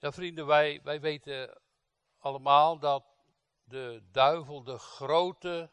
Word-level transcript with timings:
Ja, 0.00 0.12
vrienden, 0.12 0.46
wij, 0.46 0.80
wij 0.82 1.00
weten 1.00 1.60
allemaal 2.18 2.78
dat 2.78 3.04
de 3.64 4.02
duivel 4.12 4.62
de 4.62 4.78
grote 4.78 5.70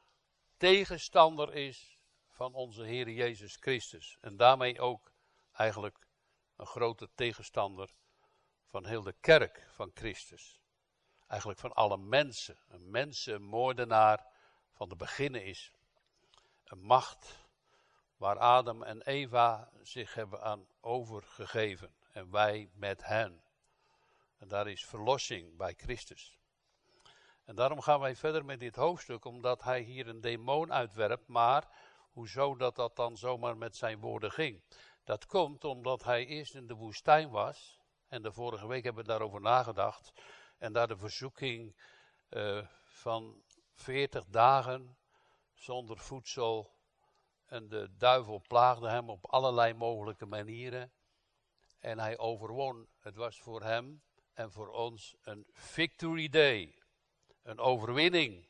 tegenstander 0.57 1.53
is 1.53 1.99
van 2.29 2.53
onze 2.53 2.83
Heer 2.83 3.09
Jezus 3.09 3.55
Christus. 3.55 4.17
En 4.21 4.37
daarmee 4.37 4.79
ook 4.79 5.11
eigenlijk 5.53 6.07
een 6.55 6.65
grote 6.65 7.09
tegenstander 7.15 7.89
van 8.65 8.85
heel 8.85 9.01
de 9.01 9.15
kerk 9.19 9.67
van 9.69 9.91
Christus. 9.93 10.61
Eigenlijk 11.27 11.59
van 11.59 11.73
alle 11.73 11.97
mensen. 11.97 12.57
Een 12.67 12.89
mensenmoordenaar 12.89 14.25
van 14.73 14.89
de 14.89 14.95
beginnen 14.95 15.45
is. 15.45 15.71
Een 16.63 16.81
macht 16.81 17.47
waar 18.17 18.37
Adam 18.37 18.83
en 18.83 19.01
Eva 19.01 19.71
zich 19.81 20.13
hebben 20.13 20.41
aan 20.41 20.67
overgegeven. 20.81 21.95
En 22.11 22.31
wij 22.31 22.69
met 22.73 23.05
hen. 23.05 23.46
En 24.37 24.47
daar 24.47 24.67
is 24.67 24.85
verlossing 24.85 25.57
bij 25.57 25.73
Christus. 25.73 26.39
En 27.45 27.55
daarom 27.55 27.81
gaan 27.81 27.99
wij 27.99 28.15
verder 28.15 28.45
met 28.45 28.59
dit 28.59 28.75
hoofdstuk, 28.75 29.25
omdat 29.25 29.63
hij 29.63 29.81
hier 29.81 30.07
een 30.07 30.21
demon 30.21 30.73
uitwerpt. 30.73 31.27
Maar 31.27 31.67
hoezo 32.11 32.55
dat 32.55 32.75
dat 32.75 32.95
dan 32.95 33.17
zomaar 33.17 33.57
met 33.57 33.75
zijn 33.75 33.99
woorden 33.99 34.31
ging? 34.31 34.63
Dat 35.03 35.25
komt 35.25 35.63
omdat 35.63 36.03
hij 36.03 36.25
eerst 36.25 36.55
in 36.55 36.67
de 36.67 36.73
woestijn 36.73 37.29
was. 37.29 37.79
En 38.07 38.21
de 38.21 38.31
vorige 38.31 38.67
week 38.67 38.83
hebben 38.83 39.03
we 39.03 39.09
daarover 39.09 39.41
nagedacht. 39.41 40.11
En 40.57 40.73
daar 40.73 40.87
de 40.87 40.97
verzoeking 40.97 41.75
uh, 42.29 42.67
van 42.83 43.43
40 43.73 44.25
dagen 44.25 44.97
zonder 45.53 45.97
voedsel. 45.97 46.75
En 47.45 47.67
de 47.69 47.89
duivel 47.97 48.41
plaagde 48.47 48.89
hem 48.89 49.09
op 49.09 49.25
allerlei 49.25 49.73
mogelijke 49.73 50.25
manieren. 50.25 50.91
En 51.79 51.99
hij 51.99 52.17
overwon. 52.17 52.87
Het 52.99 53.15
was 53.15 53.39
voor 53.39 53.63
hem 53.63 54.01
en 54.37 54.51
voor 54.51 54.69
ons 54.69 55.15
een 55.21 55.47
victory 55.51 56.29
day. 56.29 56.75
Een 57.43 57.59
overwinning 57.59 58.47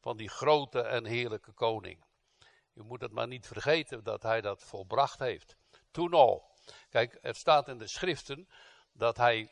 van 0.00 0.16
die 0.16 0.28
grote 0.28 0.80
en 0.80 1.04
heerlijke 1.04 1.52
koning. 1.52 2.04
Je 2.72 2.82
moet 2.82 3.00
het 3.00 3.12
maar 3.12 3.26
niet 3.26 3.46
vergeten 3.46 4.04
dat 4.04 4.22
hij 4.22 4.40
dat 4.40 4.62
volbracht 4.62 5.18
heeft. 5.18 5.56
Toen 5.90 6.14
al. 6.14 6.50
Kijk, 6.90 7.18
er 7.22 7.34
staat 7.34 7.68
in 7.68 7.78
de 7.78 7.88
schriften 7.88 8.48
dat 8.92 9.16
hij 9.16 9.50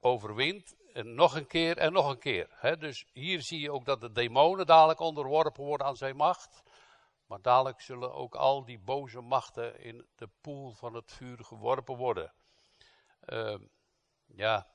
overwint 0.00 0.76
en 0.92 1.14
nog 1.14 1.34
een 1.34 1.46
keer 1.46 1.78
en 1.78 1.92
nog 1.92 2.10
een 2.10 2.18
keer. 2.18 2.76
dus 2.78 3.06
hier 3.12 3.42
zie 3.42 3.60
je 3.60 3.72
ook 3.72 3.84
dat 3.84 4.00
de 4.00 4.12
demonen 4.12 4.66
dadelijk 4.66 5.00
onderworpen 5.00 5.64
worden 5.64 5.86
aan 5.86 5.96
zijn 5.96 6.16
macht. 6.16 6.62
Maar 7.26 7.42
dadelijk 7.42 7.80
zullen 7.80 8.12
ook 8.12 8.34
al 8.34 8.64
die 8.64 8.78
boze 8.78 9.20
machten 9.20 9.80
in 9.80 10.06
de 10.14 10.28
poel 10.40 10.72
van 10.72 10.94
het 10.94 11.12
vuur 11.12 11.44
geworpen 11.44 11.96
worden. 11.96 12.32
Uh, 13.26 13.54
ja, 14.26 14.66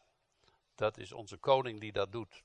dat 0.75 0.97
is 0.97 1.11
onze 1.11 1.37
koning 1.37 1.79
die 1.79 1.91
dat 1.91 2.11
doet. 2.11 2.43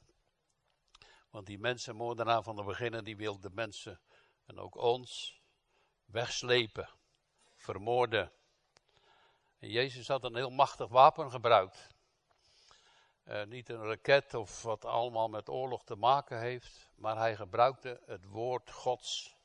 Want 1.30 1.46
die 1.46 1.58
mensenmoordenaar 1.58 2.42
van 2.42 2.56
de 2.56 2.64
beginnen, 2.64 3.04
die 3.04 3.16
wil 3.16 3.40
de 3.40 3.50
mensen 3.50 4.00
en 4.46 4.58
ook 4.58 4.74
ons 4.76 5.40
wegslepen, 6.04 6.88
vermoorden. 7.54 8.32
En 9.58 9.68
Jezus 9.68 10.08
had 10.08 10.24
een 10.24 10.36
heel 10.36 10.50
machtig 10.50 10.88
wapen 10.88 11.30
gebruikt. 11.30 11.94
Uh, 13.24 13.44
niet 13.44 13.68
een 13.68 13.84
raket 13.84 14.34
of 14.34 14.62
wat 14.62 14.84
allemaal 14.84 15.28
met 15.28 15.48
oorlog 15.48 15.84
te 15.84 15.96
maken 15.96 16.40
heeft, 16.40 16.90
maar 16.96 17.16
hij 17.16 17.36
gebruikte 17.36 18.00
het 18.06 18.24
woord 18.24 18.70
Gods. 18.70 19.36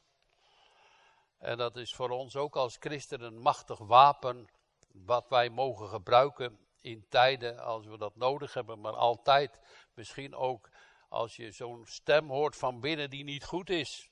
En 1.37 1.57
dat 1.57 1.77
is 1.77 1.95
voor 1.95 2.09
ons 2.09 2.35
ook 2.35 2.55
als 2.55 2.77
christen 2.79 3.21
een 3.21 3.39
machtig 3.39 3.77
wapen, 3.79 4.49
wat 4.91 5.29
wij 5.29 5.49
mogen 5.49 5.87
gebruiken 5.87 6.59
in 6.81 7.05
tijden 7.09 7.59
als 7.59 7.85
we 7.85 7.97
dat 7.97 8.15
nodig 8.15 8.53
hebben, 8.53 8.81
maar 8.81 8.95
altijd 8.95 9.59
misschien 9.93 10.35
ook 10.35 10.69
als 11.09 11.35
je 11.35 11.51
zo'n 11.51 11.85
stem 11.85 12.29
hoort 12.29 12.55
van 12.55 12.79
binnen 12.79 13.09
die 13.09 13.23
niet 13.23 13.43
goed 13.43 13.69
is. 13.69 14.09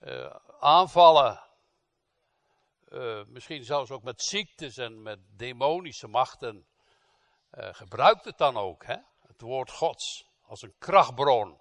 Uh, 0.00 0.36
aanvallen, 0.60 1.40
uh, 2.88 3.24
misschien 3.26 3.64
zelfs 3.64 3.90
ook 3.90 4.02
met 4.02 4.22
ziektes 4.22 4.76
en 4.76 5.02
met 5.02 5.18
demonische 5.28 6.08
machten. 6.08 6.66
Uh, 7.52 7.74
gebruik 7.74 8.24
het 8.24 8.38
dan 8.38 8.56
ook, 8.56 8.84
hè? 8.84 8.96
het 9.20 9.40
woord 9.40 9.70
Gods, 9.70 10.28
als 10.42 10.62
een 10.62 10.74
krachtbron 10.78 11.60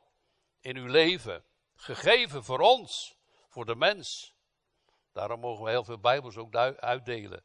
in 0.59 0.77
uw 0.77 0.87
leven. 0.87 1.43
Gegeven 1.75 2.43
voor 2.43 2.59
ons, 2.59 3.17
voor 3.47 3.65
de 3.65 3.75
mens. 3.75 4.35
Daarom 5.11 5.39
mogen 5.39 5.63
we 5.63 5.69
heel 5.69 5.83
veel 5.83 5.99
Bijbels 5.99 6.37
ook 6.37 6.55
uitdelen. 6.55 7.43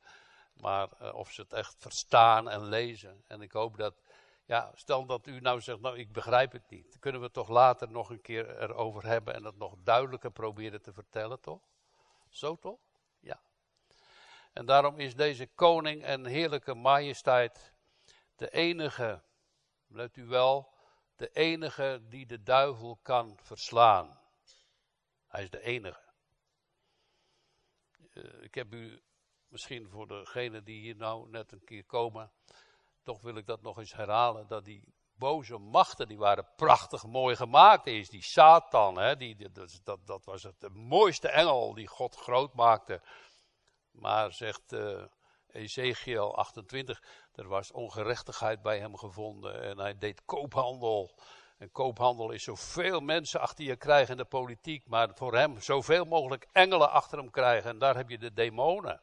Maar 0.60 0.88
uh, 1.02 1.14
of 1.14 1.32
ze 1.32 1.40
het 1.40 1.52
echt 1.52 1.74
verstaan 1.78 2.48
en 2.48 2.64
lezen. 2.64 3.24
En 3.26 3.42
ik 3.42 3.52
hoop 3.52 3.76
dat, 3.76 4.02
ja, 4.44 4.72
stel 4.74 5.06
dat 5.06 5.26
u 5.26 5.40
nou 5.40 5.60
zegt, 5.60 5.80
nou 5.80 5.98
ik 5.98 6.12
begrijp 6.12 6.52
het 6.52 6.70
niet. 6.70 6.98
Kunnen 6.98 7.20
we 7.20 7.26
het 7.26 7.34
toch 7.34 7.48
later 7.48 7.90
nog 7.90 8.10
een 8.10 8.20
keer 8.20 8.62
erover 8.62 9.06
hebben 9.06 9.34
en 9.34 9.42
dat 9.42 9.56
nog 9.56 9.74
duidelijker 9.82 10.30
proberen 10.30 10.82
te 10.82 10.92
vertellen, 10.92 11.40
toch? 11.40 11.60
Zo 12.28 12.56
toch? 12.56 12.80
Ja. 13.20 13.40
En 14.52 14.66
daarom 14.66 14.98
is 14.98 15.14
deze 15.14 15.46
koning 15.46 16.02
en 16.02 16.24
heerlijke 16.24 16.74
majesteit 16.74 17.72
de 18.36 18.50
enige, 18.50 19.22
let 19.86 20.16
u 20.16 20.26
wel, 20.26 20.74
de 21.16 21.30
enige 21.32 22.00
die 22.08 22.26
de 22.26 22.42
duivel 22.42 22.98
kan 23.02 23.38
verslaan. 23.42 24.20
Hij 25.26 25.42
is 25.42 25.50
de 25.50 25.60
enige. 25.60 26.08
Uh, 28.14 28.42
ik 28.42 28.54
heb 28.54 28.72
u 28.72 29.02
misschien 29.50 29.88
voor 29.88 30.06
degenen 30.06 30.64
die 30.64 30.80
hier 30.80 30.96
nou 30.96 31.30
net 31.30 31.52
een 31.52 31.64
keer 31.64 31.84
komen, 31.84 32.30
toch 33.02 33.20
wil 33.20 33.36
ik 33.36 33.46
dat 33.46 33.62
nog 33.62 33.78
eens 33.78 33.94
herhalen, 33.94 34.46
dat 34.46 34.64
die 34.64 34.94
boze 35.20 35.58
machten, 35.58 36.08
die 36.08 36.18
waren 36.18 36.48
prachtig 36.56 37.06
mooi 37.06 37.36
gemaakt. 37.36 37.86
Is 37.86 38.08
die 38.08 38.22
Satan, 38.22 38.98
hè, 38.98 39.16
die, 39.16 39.50
dat, 39.52 39.80
dat, 39.84 40.06
dat 40.06 40.24
was 40.24 40.42
het 40.42 40.60
de 40.60 40.70
mooiste 40.70 41.28
engel 41.28 41.74
die 41.74 41.86
God 41.86 42.16
groot 42.16 42.54
maakte. 42.54 43.02
Maar 43.90 44.32
zegt 44.32 44.72
uh, 44.72 45.04
Ezekiel 45.52 46.36
28, 46.36 47.02
er 47.34 47.48
was 47.48 47.72
ongerechtigheid 47.72 48.62
bij 48.62 48.78
hem 48.78 48.96
gevonden 48.96 49.62
en 49.62 49.78
hij 49.78 49.98
deed 49.98 50.24
koophandel. 50.24 51.18
En 51.58 51.70
koophandel 51.70 52.30
is 52.30 52.42
zoveel 52.42 53.00
mensen 53.00 53.40
achter 53.40 53.64
je 53.64 53.76
krijgen 53.76 54.10
in 54.10 54.16
de 54.16 54.24
politiek, 54.24 54.86
maar 54.86 55.10
voor 55.14 55.34
hem 55.34 55.60
zoveel 55.60 56.04
mogelijk 56.04 56.48
engelen 56.52 56.90
achter 56.90 57.18
hem 57.18 57.30
krijgen. 57.30 57.70
En 57.70 57.78
daar 57.78 57.96
heb 57.96 58.08
je 58.08 58.18
de 58.18 58.32
demonen. 58.32 59.00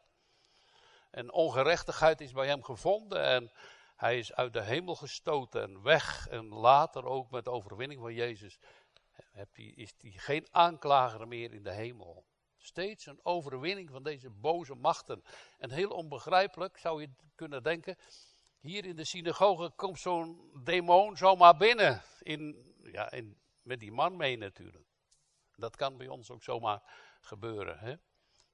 En 1.10 1.32
ongerechtigheid 1.32 2.20
is 2.20 2.32
bij 2.32 2.46
hem 2.46 2.62
gevonden 2.62 3.24
en 3.24 3.52
hij 3.96 4.18
is 4.18 4.32
uit 4.32 4.52
de 4.52 4.62
hemel 4.62 4.94
gestoten 4.94 5.62
en 5.62 5.82
weg. 5.82 6.28
En 6.28 6.48
later 6.48 7.04
ook 7.04 7.30
met 7.30 7.44
de 7.44 7.50
overwinning 7.50 8.00
van 8.00 8.14
Jezus 8.14 8.58
is 9.54 9.94
hij 9.98 10.10
geen 10.10 10.46
aanklager 10.50 11.28
meer 11.28 11.52
in 11.52 11.62
de 11.62 11.72
hemel. 11.72 12.26
Steeds 12.56 13.06
een 13.06 13.20
overwinning 13.22 13.90
van 13.90 14.02
deze 14.02 14.30
boze 14.30 14.74
machten. 14.74 15.22
En 15.58 15.70
heel 15.70 15.90
onbegrijpelijk 15.90 16.78
zou 16.78 17.00
je 17.00 17.10
kunnen 17.34 17.62
denken, 17.62 17.96
hier 18.58 18.84
in 18.84 18.96
de 18.96 19.04
synagoge 19.04 19.72
komt 19.76 20.00
zo'n 20.00 20.50
demon 20.64 21.16
zomaar 21.16 21.56
binnen. 21.56 22.02
In, 22.18 22.74
ja, 22.82 23.10
in, 23.10 23.40
met 23.62 23.80
die 23.80 23.92
man 23.92 24.16
mee 24.16 24.36
natuurlijk. 24.36 24.86
Dat 25.54 25.76
kan 25.76 25.96
bij 25.96 26.08
ons 26.08 26.30
ook 26.30 26.42
zomaar 26.42 26.82
gebeuren. 27.20 27.78
Hè? 27.78 27.94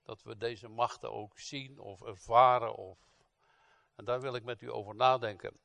Dat 0.05 0.23
we 0.23 0.37
deze 0.37 0.69
machten 0.69 1.13
ook 1.13 1.39
zien 1.39 1.79
of 1.79 2.03
ervaren. 2.03 2.75
Of, 2.75 2.99
en 3.95 4.05
daar 4.05 4.21
wil 4.21 4.35
ik 4.35 4.45
met 4.45 4.61
u 4.61 4.71
over 4.71 4.95
nadenken. 4.95 5.61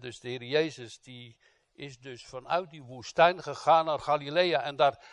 dus 0.00 0.20
de 0.20 0.28
Heer 0.28 0.42
Jezus 0.42 1.00
die 1.00 1.36
is 1.72 1.98
dus 1.98 2.26
vanuit 2.26 2.70
die 2.70 2.82
woestijn 2.82 3.42
gegaan 3.42 3.84
naar 3.84 3.98
Galilea. 3.98 4.62
En 4.62 4.76
daar 4.76 5.04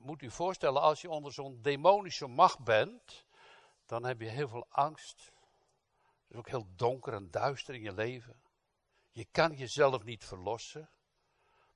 moet 0.00 0.22
u 0.22 0.30
voorstellen, 0.30 0.82
als 0.82 1.00
je 1.00 1.10
onder 1.10 1.32
zo'n 1.32 1.62
demonische 1.62 2.26
macht 2.26 2.64
bent, 2.64 3.26
dan 3.86 4.04
heb 4.04 4.20
je 4.20 4.28
heel 4.28 4.48
veel 4.48 4.66
angst. 4.68 5.32
Het 6.22 6.30
is 6.30 6.36
ook 6.36 6.48
heel 6.48 6.66
donker 6.76 7.12
en 7.12 7.30
duister 7.30 7.74
in 7.74 7.82
je 7.82 7.94
leven. 7.94 8.42
Je 9.10 9.24
kan 9.24 9.56
jezelf 9.56 10.04
niet 10.04 10.24
verlossen, 10.24 10.90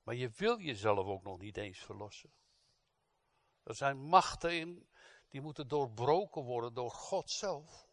maar 0.03 0.15
je 0.15 0.29
wil 0.29 0.59
jezelf 0.59 1.05
ook 1.05 1.23
nog 1.23 1.39
niet 1.39 1.57
eens 1.57 1.79
verlossen. 1.79 2.33
Er 3.63 3.75
zijn 3.75 3.97
machten 3.97 4.53
in, 4.59 4.87
die 5.33 5.41
moeten 5.41 5.67
doorbroken 5.67 6.41
worden 6.41 6.73
door 6.73 6.91
God 6.91 7.31
zelf. 7.31 7.87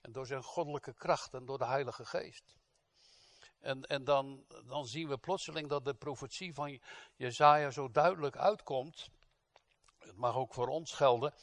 En 0.00 0.12
door 0.12 0.26
zijn 0.26 0.42
goddelijke 0.42 0.94
kracht 0.94 1.34
en 1.34 1.44
door 1.44 1.58
de 1.58 1.66
Heilige 1.66 2.04
Geest. 2.04 2.56
En, 3.60 3.82
en 3.82 4.04
dan, 4.04 4.44
dan 4.66 4.86
zien 4.86 5.08
we 5.08 5.18
plotseling 5.18 5.68
dat 5.68 5.84
de 5.84 5.94
profetie 5.94 6.54
van 6.54 6.80
Jezaja 7.16 7.70
zo 7.70 7.90
duidelijk 7.90 8.36
uitkomt. 8.36 9.10
Het 9.98 10.16
mag 10.16 10.36
ook 10.36 10.54
voor 10.54 10.68
ons 10.68 10.92
gelden. 10.92 11.34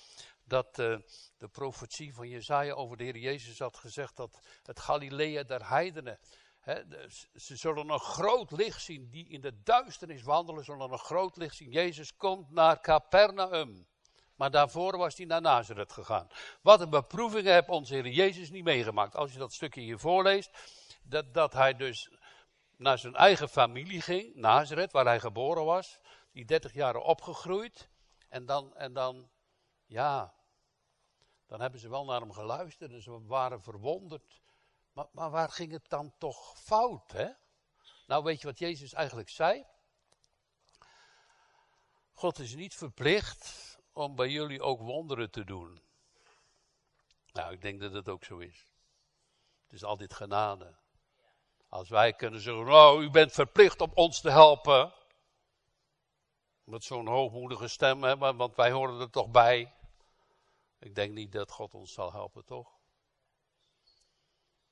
Dat 0.43 0.79
uh, 0.79 0.99
de 1.37 1.47
profetie 1.47 2.13
van 2.13 2.27
Jezaja 2.27 2.73
over 2.73 2.97
de 2.97 3.03
Heer 3.03 3.17
Jezus 3.17 3.59
had 3.59 3.77
gezegd 3.77 4.15
dat 4.15 4.39
het 4.63 4.79
Galilea 4.79 5.43
der 5.43 5.69
heidenen. 5.69 6.19
ze 7.35 7.55
zullen 7.55 7.89
een 7.89 7.99
groot 7.99 8.51
licht 8.51 8.81
zien 8.81 9.09
die 9.09 9.27
in 9.29 9.41
de 9.41 9.63
duisternis 9.63 10.23
wandelen. 10.23 10.63
Zullen 10.63 10.91
een 10.91 10.97
groot 10.97 11.37
licht 11.37 11.55
zien. 11.55 11.71
Jezus 11.71 12.15
komt 12.15 12.51
naar 12.51 12.81
Capernaum. 12.81 13.88
Maar 14.39 14.51
daarvoor 14.51 14.97
was 14.97 15.17
hij 15.17 15.25
naar 15.25 15.41
Nazareth 15.41 15.91
gegaan. 15.91 16.27
Wat 16.61 16.81
een 16.81 16.89
beproevingen 16.89 17.53
heeft 17.53 17.69
onze 17.69 17.93
Heer 17.93 18.07
Jezus 18.07 18.49
niet 18.49 18.63
meegemaakt. 18.63 19.15
Als 19.15 19.31
je 19.31 19.39
dat 19.39 19.53
stukje 19.53 19.81
hier 19.81 19.99
voorleest, 19.99 20.57
dat, 21.03 21.33
dat 21.33 21.53
hij 21.53 21.75
dus 21.75 22.11
naar 22.77 22.97
zijn 22.97 23.15
eigen 23.15 23.49
familie 23.49 24.01
ging, 24.01 24.35
Nazareth, 24.35 24.91
waar 24.91 25.05
hij 25.05 25.19
geboren 25.19 25.65
was. 25.65 25.99
Die 26.31 26.45
30 26.45 26.73
jaren 26.73 27.03
opgegroeid. 27.03 27.89
En 28.29 28.45
dan, 28.45 28.75
en 28.75 28.93
dan, 28.93 29.29
ja, 29.85 30.33
dan 31.47 31.61
hebben 31.61 31.79
ze 31.79 31.89
wel 31.89 32.05
naar 32.05 32.19
hem 32.19 32.31
geluisterd 32.31 32.91
en 32.91 33.01
ze 33.01 33.25
waren 33.25 33.61
verwonderd. 33.61 34.41
Maar, 34.93 35.07
maar 35.11 35.29
waar 35.29 35.49
ging 35.49 35.71
het 35.71 35.89
dan 35.89 36.13
toch 36.17 36.59
fout, 36.59 37.11
hè? 37.11 37.29
Nou, 38.07 38.23
weet 38.23 38.41
je 38.41 38.47
wat 38.47 38.59
Jezus 38.59 38.93
eigenlijk 38.93 39.29
zei? 39.29 39.65
God 42.13 42.39
is 42.39 42.55
niet 42.55 42.75
verplicht 42.75 43.68
om 43.99 44.15
bij 44.15 44.29
jullie 44.29 44.61
ook 44.61 44.79
wonderen 44.79 45.31
te 45.31 45.43
doen. 45.43 45.81
Nou, 47.31 47.53
ik 47.53 47.61
denk 47.61 47.79
dat 47.81 47.93
het 47.93 48.09
ook 48.09 48.23
zo 48.23 48.37
is. 48.37 48.71
Het 49.63 49.73
is 49.73 49.83
altijd 49.83 50.13
genade. 50.13 50.75
Als 51.69 51.89
wij 51.89 52.13
kunnen 52.13 52.41
zeggen, 52.41 52.65
nou, 52.65 53.03
u 53.03 53.09
bent 53.09 53.31
verplicht 53.31 53.81
om 53.81 53.91
ons 53.93 54.21
te 54.21 54.29
helpen. 54.29 54.93
Met 56.63 56.83
zo'n 56.83 57.07
hoogmoedige 57.07 57.67
stem, 57.67 58.03
hè, 58.03 58.17
want 58.17 58.55
wij 58.55 58.71
horen 58.71 58.99
er 58.99 59.09
toch 59.09 59.29
bij. 59.29 59.73
Ik 60.79 60.95
denk 60.95 61.13
niet 61.13 61.31
dat 61.31 61.51
God 61.51 61.73
ons 61.73 61.93
zal 61.93 62.11
helpen, 62.11 62.45
toch? 62.45 62.77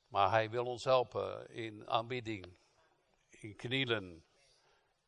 Maar 0.07 0.29
hij 0.29 0.49
wil 0.49 0.65
ons 0.65 0.83
helpen 0.83 1.49
in 1.49 1.89
aanbidding, 1.89 2.57
in 3.29 3.55
knielen, 3.55 4.25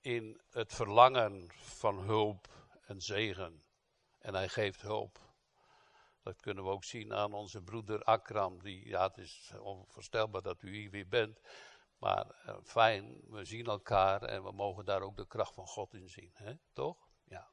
in 0.01 0.41
het 0.49 0.73
verlangen 0.73 1.47
van 1.55 1.99
hulp 1.99 2.47
en 2.81 3.01
zegen. 3.01 3.63
En 4.19 4.33
hij 4.33 4.49
geeft 4.49 4.81
hulp. 4.81 5.19
Dat 6.23 6.41
kunnen 6.41 6.63
we 6.63 6.69
ook 6.69 6.83
zien 6.83 7.13
aan 7.13 7.33
onze 7.33 7.61
broeder 7.61 8.03
Akram. 8.03 8.61
Die, 8.61 8.87
ja, 8.87 9.07
het 9.07 9.17
is 9.17 9.53
onvoorstelbaar 9.59 10.41
dat 10.41 10.61
u 10.61 10.75
hier 10.75 10.89
weer 10.89 11.07
bent. 11.07 11.39
Maar 11.97 12.25
uh, 12.45 12.55
fijn, 12.63 13.21
we 13.27 13.45
zien 13.45 13.65
elkaar 13.65 14.21
en 14.21 14.43
we 14.43 14.51
mogen 14.51 14.85
daar 14.85 15.01
ook 15.01 15.17
de 15.17 15.27
kracht 15.27 15.53
van 15.53 15.67
God 15.67 15.93
in 15.93 16.09
zien. 16.09 16.31
Hè? 16.33 16.53
Toch? 16.73 16.97
Ja. 17.23 17.49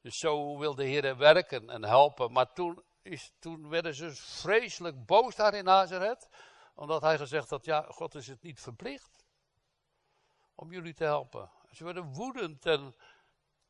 Dus 0.00 0.18
zo 0.18 0.58
wil 0.58 0.74
de 0.74 0.84
Heer 0.84 1.16
werken 1.16 1.70
en 1.70 1.84
helpen. 1.84 2.32
Maar 2.32 2.52
toen, 2.52 2.82
is, 3.02 3.32
toen 3.38 3.68
werden 3.68 3.94
ze 3.94 4.14
vreselijk 4.14 5.06
boos 5.06 5.36
daar 5.36 5.54
in 5.54 5.64
Nazareth. 5.64 6.28
Omdat 6.74 7.02
hij 7.02 7.18
gezegd 7.18 7.50
had, 7.50 7.64
ja, 7.64 7.82
God 7.82 8.14
is 8.14 8.26
het 8.26 8.42
niet 8.42 8.60
verplicht 8.60 9.24
om 10.54 10.72
jullie 10.72 10.94
te 10.94 11.04
helpen. 11.04 11.50
Ze 11.70 11.84
werden 11.84 12.12
woedend 12.12 12.66
en 12.66 12.94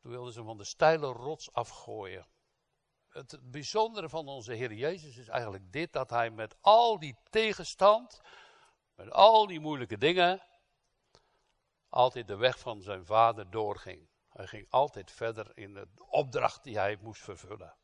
toen 0.03 0.11
wilden 0.11 0.33
ze 0.33 0.43
van 0.43 0.57
de 0.57 0.65
steile 0.65 1.07
rots 1.07 1.53
afgooien. 1.53 2.27
Het 3.09 3.39
bijzondere 3.43 4.09
van 4.09 4.29
onze 4.29 4.53
Heer 4.53 4.73
Jezus 4.73 5.17
is 5.17 5.29
eigenlijk 5.29 5.73
dit, 5.73 5.93
dat 5.93 6.11
hij 6.11 6.31
met 6.31 6.57
al 6.61 6.99
die 6.99 7.17
tegenstand, 7.31 8.21
met 8.95 9.11
al 9.11 9.47
die 9.47 9.61
moeilijke 9.61 9.99
dingen, 9.99 10.43
altijd 11.89 12.29
de 12.29 12.37
weg 12.37 12.59
van 12.59 12.83
zijn 12.83 13.07
vader 13.07 13.51
doorging. 13.51 14.09
Hij 14.29 14.47
ging 14.47 14.71
altijd 14.71 15.11
verder 15.11 15.57
in 15.57 15.75
de 15.75 15.89
opdracht 16.09 16.65
die 16.65 16.79
hij 16.79 16.99
moest 17.01 17.23
vervullen. 17.23 17.77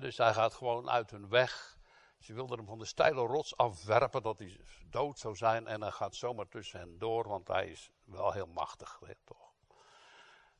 dus 0.00 0.16
hij 0.16 0.34
gaat 0.34 0.54
gewoon 0.54 0.90
uit 0.90 1.10
hun 1.10 1.28
weg. 1.28 1.78
Ze 2.18 2.32
wilden 2.32 2.56
hem 2.58 2.66
van 2.66 2.78
de 2.78 2.84
steile 2.84 3.20
rots 3.20 3.56
afwerpen 3.56 4.22
dat 4.22 4.38
hij 4.38 4.60
dood 4.90 5.18
zou 5.18 5.36
zijn. 5.36 5.66
En 5.66 5.80
hij 5.80 5.90
gaat 5.90 6.14
zomaar 6.14 6.48
tussen 6.48 6.80
hen 6.80 6.98
door, 6.98 7.28
want 7.28 7.48
hij 7.48 7.70
is 7.70 7.90
wel 8.04 8.32
heel 8.32 8.46
machtig, 8.46 9.00
toch. 9.24 9.45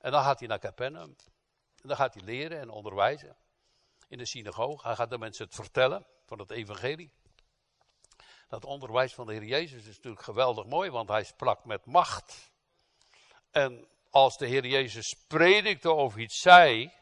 En 0.07 0.13
dan 0.13 0.23
gaat 0.23 0.39
hij 0.39 0.49
naar 0.49 0.59
Capernaum. 0.59 1.17
En 1.83 1.89
dan 1.89 1.97
gaat 1.97 2.15
hij 2.15 2.23
leren 2.23 2.61
en 2.61 2.71
onderwijzen. 2.71 3.37
In 4.09 4.19
de 4.19 4.27
synagoge. 4.27 4.87
Hij 4.87 4.97
gaat 4.97 5.11
de 5.11 5.19
mensen 5.19 5.45
het 5.45 5.55
vertellen 5.55 6.07
van 6.25 6.39
het 6.39 6.51
evangelie. 6.51 7.13
Dat 8.49 8.65
onderwijs 8.65 9.15
van 9.15 9.27
de 9.27 9.33
Heer 9.33 9.45
Jezus 9.45 9.87
is 9.87 9.97
natuurlijk 9.97 10.23
geweldig 10.23 10.67
mooi, 10.67 10.91
want 10.91 11.09
hij 11.09 11.25
sprak 11.25 11.65
met 11.65 11.87
macht. 11.87 12.53
En 13.51 13.89
als 14.11 14.37
de 14.37 14.47
Heer 14.47 14.67
Jezus 14.67 15.15
predikte 15.29 15.91
of 15.91 16.17
iets 16.17 16.41
zei, 16.41 16.93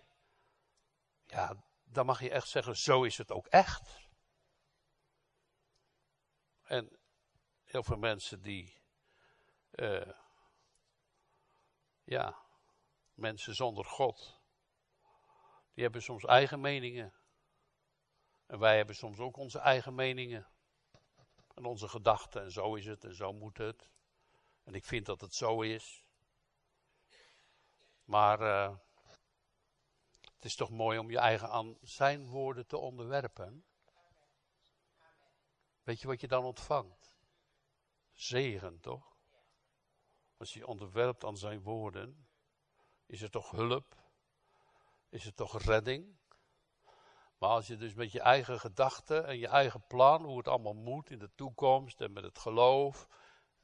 ja, 1.26 1.64
dan 1.84 2.06
mag 2.06 2.20
je 2.20 2.30
echt 2.30 2.48
zeggen, 2.48 2.76
zo 2.76 3.02
is 3.02 3.18
het 3.18 3.30
ook 3.30 3.46
echt. 3.46 4.08
En 6.62 6.98
heel 7.64 7.82
veel 7.82 7.98
mensen 7.98 8.42
die, 8.42 8.82
uh, 9.70 10.12
ja, 12.04 12.43
mensen 13.14 13.54
zonder 13.54 13.84
God, 13.84 14.40
die 15.72 15.82
hebben 15.82 16.02
soms 16.02 16.24
eigen 16.24 16.60
meningen. 16.60 17.14
En 18.46 18.58
wij 18.58 18.76
hebben 18.76 18.94
soms 18.96 19.18
ook 19.18 19.36
onze 19.36 19.58
eigen 19.58 19.94
meningen. 19.94 20.46
En 21.54 21.64
onze 21.64 21.88
gedachten, 21.88 22.42
en 22.42 22.50
zo 22.50 22.74
is 22.74 22.86
het, 22.86 23.04
en 23.04 23.14
zo 23.14 23.32
moet 23.32 23.58
het. 23.58 23.88
En 24.64 24.74
ik 24.74 24.84
vind 24.84 25.06
dat 25.06 25.20
het 25.20 25.34
zo 25.34 25.60
is. 25.60 26.04
Maar 28.04 28.40
uh, 28.40 28.76
het 30.34 30.44
is 30.44 30.56
toch 30.56 30.70
mooi 30.70 30.98
om 30.98 31.10
je 31.10 31.18
eigen 31.18 31.48
aan 31.48 31.78
zijn 31.82 32.26
woorden 32.26 32.66
te 32.66 32.76
onderwerpen. 32.76 33.64
Weet 35.82 36.00
je 36.00 36.06
wat 36.06 36.20
je 36.20 36.28
dan 36.28 36.44
ontvangt? 36.44 37.18
Zegen, 38.12 38.80
toch? 38.80 39.16
Als 40.36 40.52
je 40.52 40.66
onderwerpt 40.66 41.24
aan 41.24 41.36
zijn 41.36 41.62
woorden, 41.62 42.23
is 43.06 43.22
er 43.22 43.30
toch 43.30 43.50
hulp? 43.50 43.96
Is 45.08 45.26
er 45.26 45.34
toch 45.34 45.62
redding? 45.62 46.16
Maar 47.38 47.50
als 47.50 47.66
je 47.66 47.76
dus 47.76 47.94
met 47.94 48.12
je 48.12 48.20
eigen 48.20 48.60
gedachten 48.60 49.26
en 49.26 49.38
je 49.38 49.48
eigen 49.48 49.86
plan, 49.86 50.24
hoe 50.24 50.38
het 50.38 50.48
allemaal 50.48 50.74
moet 50.74 51.10
in 51.10 51.18
de 51.18 51.30
toekomst 51.34 52.00
en 52.00 52.12
met 52.12 52.24
het 52.24 52.38
geloof, 52.38 53.08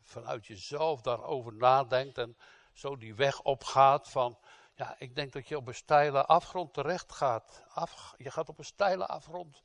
vanuit 0.02 0.46
jezelf 0.46 1.00
daarover 1.00 1.54
nadenkt 1.54 2.18
en 2.18 2.36
zo 2.72 2.96
die 2.96 3.14
weg 3.14 3.42
opgaat 3.42 4.08
van, 4.08 4.38
ja, 4.74 4.94
ik 4.98 5.14
denk 5.14 5.32
dat 5.32 5.48
je 5.48 5.56
op 5.56 5.66
een 5.66 5.74
steile 5.74 6.24
afgrond 6.26 6.74
terecht 6.74 7.12
gaat. 7.12 7.64
Af, 7.68 8.14
je 8.16 8.30
gaat 8.30 8.48
op 8.48 8.58
een 8.58 8.64
steile 8.64 9.06
afgrond, 9.06 9.62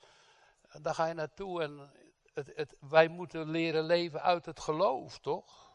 en 0.67 0.81
daar 0.81 0.95
ga 0.95 1.05
je 1.05 1.13
naartoe 1.13 1.61
en 1.61 1.91
het, 2.33 2.51
het, 2.55 2.77
wij 2.79 3.07
moeten 3.07 3.49
leren 3.49 3.83
leven 3.83 4.21
uit 4.21 4.45
het 4.45 4.59
geloof, 4.59 5.19
toch? 5.19 5.73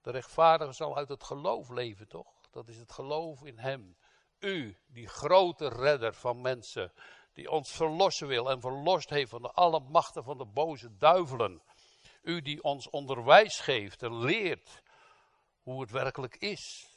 De 0.00 0.10
rechtvaardige 0.10 0.72
zal 0.72 0.96
uit 0.96 1.08
het 1.08 1.24
geloof 1.24 1.68
leven, 1.68 2.08
toch? 2.08 2.37
Dat 2.50 2.68
is 2.68 2.76
het 2.76 2.92
geloof 2.92 3.44
in 3.44 3.58
Hem. 3.58 3.96
U, 4.38 4.78
die 4.86 5.08
grote 5.08 5.68
redder 5.68 6.14
van 6.14 6.40
mensen, 6.40 6.92
die 7.32 7.50
ons 7.50 7.70
verlossen 7.72 8.26
wil 8.26 8.50
en 8.50 8.60
verlost 8.60 9.10
heeft 9.10 9.30
van 9.30 9.42
de 9.42 9.50
alle 9.50 9.80
machten 9.80 10.24
van 10.24 10.38
de 10.38 10.46
boze 10.46 10.96
duivelen. 10.96 11.62
U 12.22 12.42
die 12.42 12.62
ons 12.62 12.90
onderwijs 12.90 13.60
geeft 13.60 14.02
en 14.02 14.18
leert 14.18 14.82
hoe 15.62 15.80
het 15.80 15.90
werkelijk 15.90 16.36
is. 16.36 16.92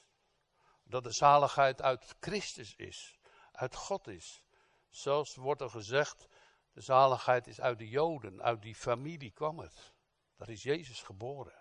Dat 0.83 1.03
de 1.03 1.11
zaligheid 1.11 1.81
uit 1.81 2.15
Christus 2.19 2.75
is, 2.75 3.19
uit 3.51 3.75
God 3.75 4.07
is. 4.07 4.43
Zelfs 4.89 5.35
wordt 5.35 5.61
er 5.61 5.69
gezegd, 5.69 6.27
de 6.73 6.81
zaligheid 6.81 7.47
is 7.47 7.61
uit 7.61 7.77
de 7.77 7.89
Joden, 7.89 8.41
uit 8.41 8.61
die 8.61 8.75
familie 8.75 9.31
kwam 9.31 9.59
het. 9.59 9.93
Daar 10.35 10.49
is 10.49 10.63
Jezus 10.63 11.01
geboren. 11.01 11.60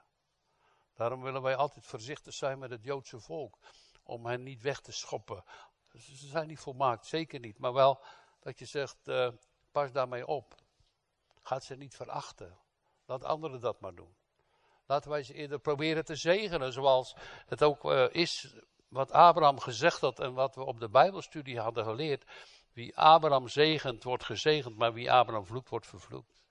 Daarom 1.01 1.23
willen 1.23 1.43
wij 1.43 1.57
altijd 1.57 1.87
voorzichtig 1.87 2.35
zijn 2.35 2.59
met 2.59 2.71
het 2.71 2.85
Joodse 2.85 3.21
volk. 3.21 3.59
Om 4.03 4.27
hen 4.27 4.43
niet 4.43 4.63
weg 4.63 4.81
te 4.81 4.93
schoppen. 4.93 5.45
Ze 5.93 6.27
zijn 6.27 6.47
niet 6.47 6.59
volmaakt, 6.59 7.07
zeker 7.07 7.41
niet. 7.41 7.59
Maar 7.59 7.73
wel 7.73 8.05
dat 8.41 8.59
je 8.59 8.65
zegt, 8.65 8.97
uh, 9.05 9.29
pas 9.71 9.93
daarmee 9.93 10.27
op. 10.27 10.55
Gaat 11.43 11.65
ze 11.65 11.77
niet 11.77 11.95
verachten. 11.95 12.59
Laat 13.05 13.25
anderen 13.25 13.61
dat 13.61 13.81
maar 13.81 13.95
doen. 13.95 14.17
Laten 14.87 15.11
wij 15.11 15.23
ze 15.23 15.35
eerder 15.35 15.59
proberen 15.59 16.05
te 16.05 16.17
zegenen, 16.17 16.73
zoals 16.73 17.17
het 17.47 17.63
ook 17.63 17.85
uh, 17.85 18.07
is 18.11 18.55
wat 18.89 19.11
Abraham 19.11 19.61
gezegd 19.61 20.01
had 20.01 20.21
en 20.21 20.35
wat 20.35 20.55
we 20.55 20.65
op 20.65 20.81
de 20.81 20.89
Bijbelstudie 20.89 21.61
hadden 21.61 21.85
geleerd. 21.85 22.25
Wie 22.73 22.97
Abraham 22.97 23.49
zegent, 23.49 24.03
wordt 24.03 24.25
gezegend, 24.25 24.77
maar 24.77 24.93
wie 24.93 25.13
Abraham 25.13 25.47
vloekt, 25.47 25.69
wordt 25.69 25.87
vervloekt. 25.87 26.43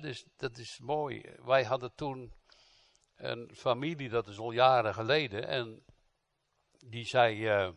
Dus 0.00 0.26
dat 0.36 0.58
is 0.58 0.78
mooi. 0.78 1.34
Wij 1.42 1.64
hadden 1.64 1.94
toen 1.94 2.32
een 3.16 3.50
familie, 3.54 4.08
dat 4.08 4.26
is 4.26 4.38
al 4.38 4.50
jaren 4.50 4.94
geleden, 4.94 5.46
en 5.48 5.84
die 6.84 7.06
zei, 7.06 7.64
uh, 7.64 7.70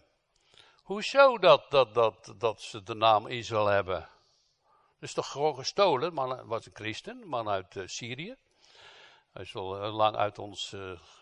hoezo 0.84 1.38
dat, 1.38 1.72
dat, 1.72 1.94
dat, 1.94 2.34
dat 2.38 2.62
ze 2.62 2.84
de 2.84 2.96
naam 2.96 3.28
Israël 3.28 3.66
hebben? 3.66 4.00
Dat 5.00 5.10
is 5.10 5.14
toch 5.14 5.32
gewoon 5.32 5.56
gestolen? 5.56 6.14
Man 6.14 6.48
was 6.48 6.66
een 6.66 6.76
christen, 6.76 7.28
man 7.28 7.50
uit 7.50 7.76
uh, 7.76 7.88
Syrië. 7.88 8.36
Hij 9.34 9.42
is 9.42 9.52
wel 9.52 9.82
heel 9.82 9.92
lang 9.92 10.16
uit 10.16 10.40
ons, 10.40 10.72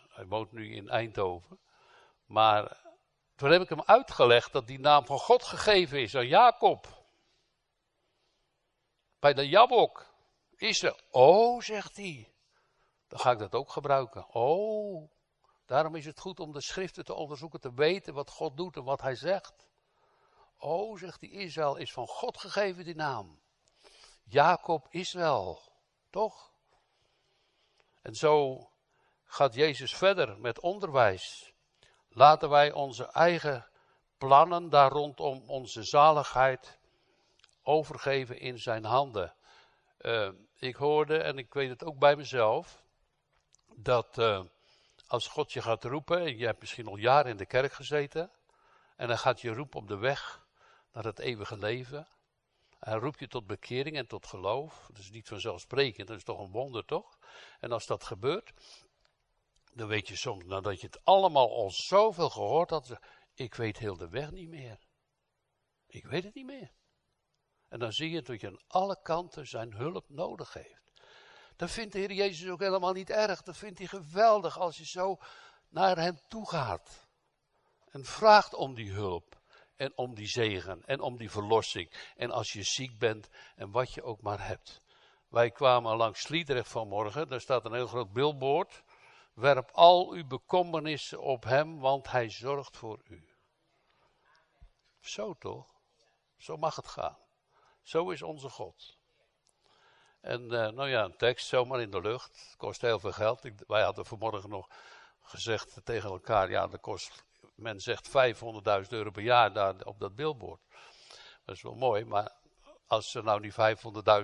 hij 0.10 0.26
woont 0.26 0.52
nu 0.52 0.76
in 0.76 0.90
Eindhoven. 0.90 1.60
Maar 2.26 2.78
toen 3.36 3.52
heb 3.52 3.62
ik 3.62 3.70
hem 3.70 3.82
uitgelegd 3.82 4.52
dat 4.52 4.68
die 4.68 4.80
naam 4.80 5.06
van 5.06 5.20
God 5.20 5.44
gegeven 5.44 6.02
is 6.02 6.16
aan 6.16 6.28
Jacob. 6.28 6.88
Bij 9.20 9.34
de 9.34 9.50
Jabok. 9.50 10.14
Israël. 10.56 11.00
Oh, 11.12 11.62
zegt 11.62 11.96
hij. 11.96 12.35
Dan 13.08 13.20
ga 13.20 13.32
ik 13.32 13.40
dat 13.40 13.54
ook 13.54 13.72
gebruiken. 13.72 14.34
Oh, 14.34 15.10
daarom 15.66 15.96
is 15.96 16.06
het 16.06 16.20
goed 16.20 16.40
om 16.40 16.52
de 16.52 16.62
schriften 16.62 17.06
te 17.06 17.14
onderzoeken, 17.14 17.60
te 17.60 17.74
weten 17.74 18.14
wat 18.14 18.30
God 18.30 18.58
doet 18.58 18.76
en 18.76 18.84
wat 18.84 19.02
hij 19.02 19.16
zegt. 19.16 19.68
Oh, 20.58 20.98
zegt 20.98 21.22
hij, 21.22 21.30
Israël 21.30 21.76
is 21.76 21.94
van 21.94 22.08
God 22.08 22.38
gegeven, 22.38 22.84
die 22.84 22.96
naam. 22.96 23.40
Jacob 24.24 24.88
Israël. 24.90 25.62
Toch? 26.10 26.52
En 28.02 28.16
zo 28.16 28.68
gaat 29.24 29.54
Jezus 29.54 29.96
verder 29.96 30.40
met 30.40 30.60
onderwijs. 30.60 31.54
Laten 32.10 32.50
wij 32.50 32.72
onze 32.72 33.06
eigen 33.06 33.68
plannen 34.18 34.70
daar 34.70 34.92
rondom 34.92 35.44
onze 35.48 35.84
zaligheid 35.84 36.80
overgeven 37.64 38.40
in 38.40 38.60
zijn 38.60 38.86
handen. 38.86 39.34
Uh, 40.00 40.30
ik 40.60 40.76
hoorde, 40.76 41.18
en 41.18 41.38
ik 41.38 41.54
weet 41.54 41.70
het 41.70 41.84
ook 41.84 42.00
bij 42.00 42.16
mezelf, 42.16 42.85
dat 43.76 44.18
uh, 44.18 44.44
als 45.08 45.28
God 45.28 45.54
je 45.54 45.62
gaat 45.62 45.84
roepen, 45.84 46.20
en 46.20 46.38
je 46.38 46.46
hebt 46.46 46.60
misschien 46.60 46.88
al 46.88 46.98
jaren 46.98 47.32
in 47.32 47.38
de 47.38 47.46
kerk 47.46 47.74
gezeten, 47.74 48.32
en 48.96 49.08
dan 49.08 49.18
gaat 49.18 49.42
je 49.42 49.54
roepen 49.54 49.80
op 49.80 49.88
de 49.88 49.98
weg 49.98 50.48
naar 50.92 51.04
het 51.04 51.20
eeuwige 51.20 51.58
leven. 51.58 52.08
En 52.80 53.00
roep 53.00 53.20
je 53.20 53.28
tot 53.28 53.48
bekering 53.48 53.98
en 53.98 54.08
tot 54.08 54.26
geloof. 54.26 54.86
Dat 54.88 54.98
is 54.98 55.12
niet 55.12 55.28
vanzelfsprekend, 55.28 56.08
dat 56.08 56.18
is 56.18 56.24
toch 56.24 56.40
een 56.40 56.52
wonder, 56.52 56.86
toch? 56.86 57.18
En 57.60 57.72
als 57.72 57.86
dat 57.86 58.04
gebeurt, 58.04 58.54
dan 59.74 59.88
weet 59.88 60.08
je 60.08 60.16
soms, 60.16 60.46
nadat 60.46 60.82
je 60.82 60.88
het 60.88 61.06
allemaal 61.06 61.56
al 61.56 61.72
zoveel 61.72 62.30
gehoord 62.30 62.70
had, 62.70 63.00
ik 63.34 63.56
weet 63.56 63.78
heel 63.78 63.98
de 63.98 64.10
weg 64.10 64.32
niet 64.32 64.50
meer. 64.50 64.80
Ik 65.88 66.06
weet 66.06 66.24
het 66.24 66.34
niet 66.34 66.46
meer. 66.46 66.72
En 67.68 67.80
dan 67.80 67.94
zie 67.94 68.10
je 68.10 68.22
dat 68.22 68.42
je 68.42 68.48
aan 68.48 68.62
alle 68.68 69.02
kanten 69.02 69.48
zijn 69.48 69.74
hulp 69.74 70.10
nodig 70.10 70.54
heeft. 70.54 70.85
Dat 71.56 71.72
vindt 71.72 71.94
de 71.94 72.00
Heer 72.00 72.12
Jezus 72.12 72.50
ook 72.50 72.60
helemaal 72.60 72.94
niet 72.94 73.10
erg. 73.10 73.42
Dat 73.42 73.58
vindt 73.58 73.78
hij 73.78 73.88
geweldig 73.88 74.60
als 74.60 74.78
je 74.78 74.86
zo 74.86 75.18
naar 75.70 75.98
hem 75.98 76.20
toe 76.28 76.50
gaat. 76.50 77.08
En 77.92 78.06
vraagt 78.06 78.54
om 78.54 78.74
die 78.74 78.92
hulp. 78.92 79.44
En 79.76 79.98
om 79.98 80.16
die 80.16 80.28
zegen. 80.28 80.86
En 80.86 81.00
om 81.00 81.18
die 81.18 81.32
verlossing. 81.32 82.12
En 82.16 82.32
als 82.32 82.54
je 82.54 82.64
ziek 82.64 82.98
bent. 82.98 83.30
En 83.56 83.72
wat 83.72 83.94
je 83.94 84.04
ook 84.04 84.22
maar 84.22 84.48
hebt. 84.48 84.82
Wij 85.30 85.52
kwamen 85.52 85.96
langs 85.96 86.22
Sliedrecht 86.22 86.72
vanmorgen. 86.72 87.28
Daar 87.28 87.42
staat 87.42 87.66
een 87.66 87.74
heel 87.74 87.88
groot 87.88 88.14
billboard. 88.14 88.84
Werp 89.34 89.72
al 89.72 90.12
uw 90.12 90.28
bekommernissen 90.28 91.22
op 91.22 91.44
hem, 91.44 91.80
want 91.80 92.12
hij 92.12 92.30
zorgt 92.30 92.78
voor 92.78 93.02
u. 93.04 93.30
Zo 95.00 95.34
toch? 95.34 95.76
Zo 96.38 96.58
mag 96.58 96.76
het 96.76 96.88
gaan. 96.88 97.18
Zo 97.82 98.10
is 98.10 98.22
onze 98.22 98.50
God. 98.50 98.98
En 100.26 100.44
uh, 100.44 100.50
nou 100.50 100.90
ja, 100.90 101.04
een 101.04 101.18
tekst 101.18 101.48
zomaar 101.48 101.82
in 101.82 101.90
de 101.90 102.02
lucht. 102.02 102.56
Kost 102.58 102.82
heel 102.82 103.00
veel 103.00 103.12
geld. 103.12 103.50
Wij 103.68 103.84
hadden 103.84 104.06
vanmorgen 104.06 104.50
nog 104.50 104.68
gezegd 105.22 105.82
tegen 105.84 106.10
elkaar: 106.10 106.50
ja, 106.50 106.68
dat 106.68 106.82
kost. 106.82 107.24
Men 107.56 107.80
zegt 107.80 108.08
500.000 108.08 108.14
euro 108.90 109.12
per 109.12 109.24
jaar 109.24 109.54
daar 109.54 109.74
op 109.84 110.00
dat 110.00 110.16
billboard. 110.16 110.62
Dat 111.46 111.56
is 111.56 111.62
wel 111.62 111.76
mooi, 111.76 112.06
maar 112.06 112.32
als 112.88 113.12
ze 113.12 113.22
nou 113.22 113.42
die 113.42 113.54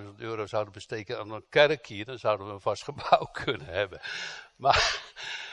500.000 0.00 0.14
euro 0.16 0.46
zouden 0.46 0.72
besteken 0.72 1.18
aan 1.18 1.30
een 1.30 1.46
kerk 1.48 1.86
hier, 1.86 2.04
dan 2.04 2.18
zouden 2.18 2.46
we 2.46 2.52
een 2.52 2.60
vast 2.60 2.82
gebouw 2.82 3.24
kunnen 3.44 3.66
hebben. 3.66 4.00
Maar 4.56 5.00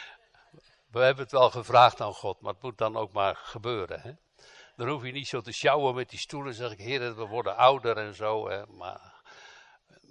we 0.91 0.99
hebben 0.99 1.23
het 1.23 1.31
wel 1.31 1.49
gevraagd 1.49 2.01
aan 2.01 2.13
God, 2.13 2.41
maar 2.41 2.53
het 2.53 2.61
moet 2.61 2.77
dan 2.77 2.97
ook 2.97 3.11
maar 3.11 3.35
gebeuren. 3.35 4.01
Hè? 4.01 4.11
Dan 4.75 4.87
hoef 4.87 5.03
je 5.03 5.11
niet 5.11 5.27
zo 5.27 5.41
te 5.41 5.51
sjouwen 5.51 5.95
met 5.95 6.09
die 6.09 6.19
stoelen, 6.19 6.53
zeg 6.53 6.71
ik, 6.71 6.79
heer, 6.79 7.15
we 7.15 7.25
worden 7.25 7.55
ouder 7.55 7.97
en 7.97 8.15
zo. 8.15 8.49
Hè? 8.49 8.65
Maar, 8.65 9.08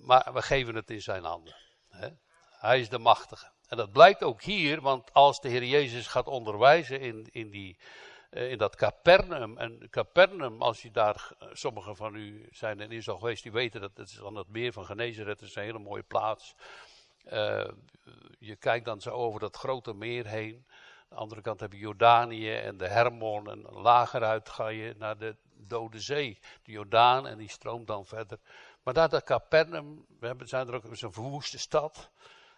maar 0.00 0.30
we 0.32 0.42
geven 0.42 0.74
het 0.74 0.90
in 0.90 1.02
zijn 1.02 1.24
handen. 1.24 1.56
Hij 2.58 2.80
is 2.80 2.88
de 2.88 2.98
machtige. 2.98 3.50
En 3.68 3.76
dat 3.76 3.92
blijkt 3.92 4.22
ook 4.22 4.42
hier, 4.42 4.80
want 4.80 5.12
als 5.12 5.40
de 5.40 5.48
Heer 5.48 5.64
Jezus 5.64 6.06
gaat 6.06 6.26
onderwijzen 6.26 7.00
in, 7.00 7.28
in, 7.30 7.50
die, 7.50 7.78
eh, 8.30 8.50
in 8.50 8.58
dat 8.58 8.76
Capernaum. 8.76 9.58
En 9.58 9.90
Capernaum, 9.90 10.62
als 10.62 10.82
je 10.82 10.90
daar, 10.90 11.30
eh, 11.38 11.48
sommigen 11.52 11.96
van 11.96 12.14
u 12.14 12.48
zijn 12.50 12.80
in 12.80 12.90
Israël 12.90 13.18
geweest, 13.18 13.42
die 13.42 13.52
weten 13.52 13.80
dat 13.80 13.96
het 13.96 14.08
is 14.08 14.22
aan 14.22 14.36
het 14.36 14.48
meer 14.48 14.72
van 14.72 14.84
Genezeret, 14.84 15.40
is 15.40 15.54
een 15.54 15.62
hele 15.62 15.78
mooie 15.78 16.02
plaats. 16.02 16.54
Uh, 17.32 17.68
je 18.38 18.56
kijkt 18.56 18.84
dan 18.84 19.00
zo 19.00 19.10
over 19.10 19.40
dat 19.40 19.56
grote 19.56 19.94
meer 19.94 20.26
heen. 20.26 20.54
Aan 20.54 21.08
de 21.08 21.14
andere 21.14 21.40
kant 21.40 21.60
heb 21.60 21.72
je 21.72 21.78
Jordanië 21.78 22.54
en 22.54 22.76
de 22.76 22.88
Hermon. 22.88 23.50
En 23.50 23.60
lager 23.62 24.24
uit 24.24 24.48
ga 24.48 24.68
je 24.68 24.94
naar 24.98 25.18
de 25.18 25.36
Dode 25.54 26.00
Zee. 26.00 26.38
De 26.62 26.72
Jordaan 26.72 27.26
en 27.26 27.38
die 27.38 27.48
stroomt 27.48 27.86
dan 27.86 28.06
verder. 28.06 28.38
Maar 28.88 28.96
daar 28.96 29.08
dat 29.08 29.24
Capernaum, 29.24 30.06
we 30.20 30.26
hebben, 30.26 30.48
zijn 30.48 30.68
er 30.68 30.74
ook, 30.74 30.84
een 30.84 31.12
verwoeste 31.12 31.58
stad. 31.58 32.10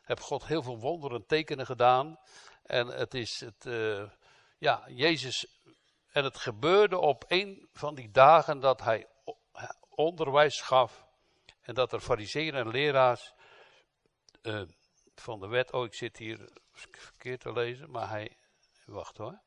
Heb 0.02 0.20
God 0.20 0.46
heel 0.46 0.62
veel 0.62 0.78
wonderen 0.78 1.26
tekenen 1.26 1.66
gedaan. 1.66 2.18
En 2.62 2.86
het 2.86 3.14
is 3.14 3.40
het, 3.40 3.64
uh, 3.64 4.10
ja, 4.58 4.84
Jezus. 4.88 5.60
En 6.12 6.24
het 6.24 6.36
gebeurde 6.36 6.98
op 6.98 7.24
een 7.28 7.68
van 7.72 7.94
die 7.94 8.10
dagen 8.10 8.60
dat 8.60 8.80
hij 8.80 9.08
onderwijs 9.88 10.60
gaf. 10.60 11.06
En 11.60 11.74
dat 11.74 11.92
er 11.92 12.00
fariseeën 12.00 12.54
en 12.54 12.68
leraars 12.68 13.32
uh, 14.42 14.62
van 15.14 15.40
de 15.40 15.46
wet. 15.46 15.72
Oh, 15.72 15.84
ik 15.84 15.94
zit 15.94 16.16
hier 16.16 16.48
verkeerd 16.72 17.40
te 17.40 17.52
lezen, 17.52 17.90
maar 17.90 18.08
hij. 18.08 18.36
Wacht 18.84 19.16
hoor. 19.16 19.40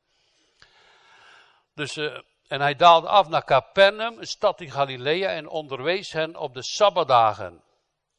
Dus, 1.74 1.96
uh, 1.96 2.18
en 2.48 2.60
hij 2.60 2.74
daalde 2.74 3.08
af 3.08 3.28
naar 3.28 3.44
Capernaum, 3.44 4.18
een 4.18 4.26
stad 4.26 4.60
in 4.60 4.70
Galilea, 4.70 5.28
en 5.28 5.48
onderwees 5.48 6.12
hen 6.12 6.36
op 6.36 6.54
de 6.54 6.62
sabbatdagen. 6.62 7.62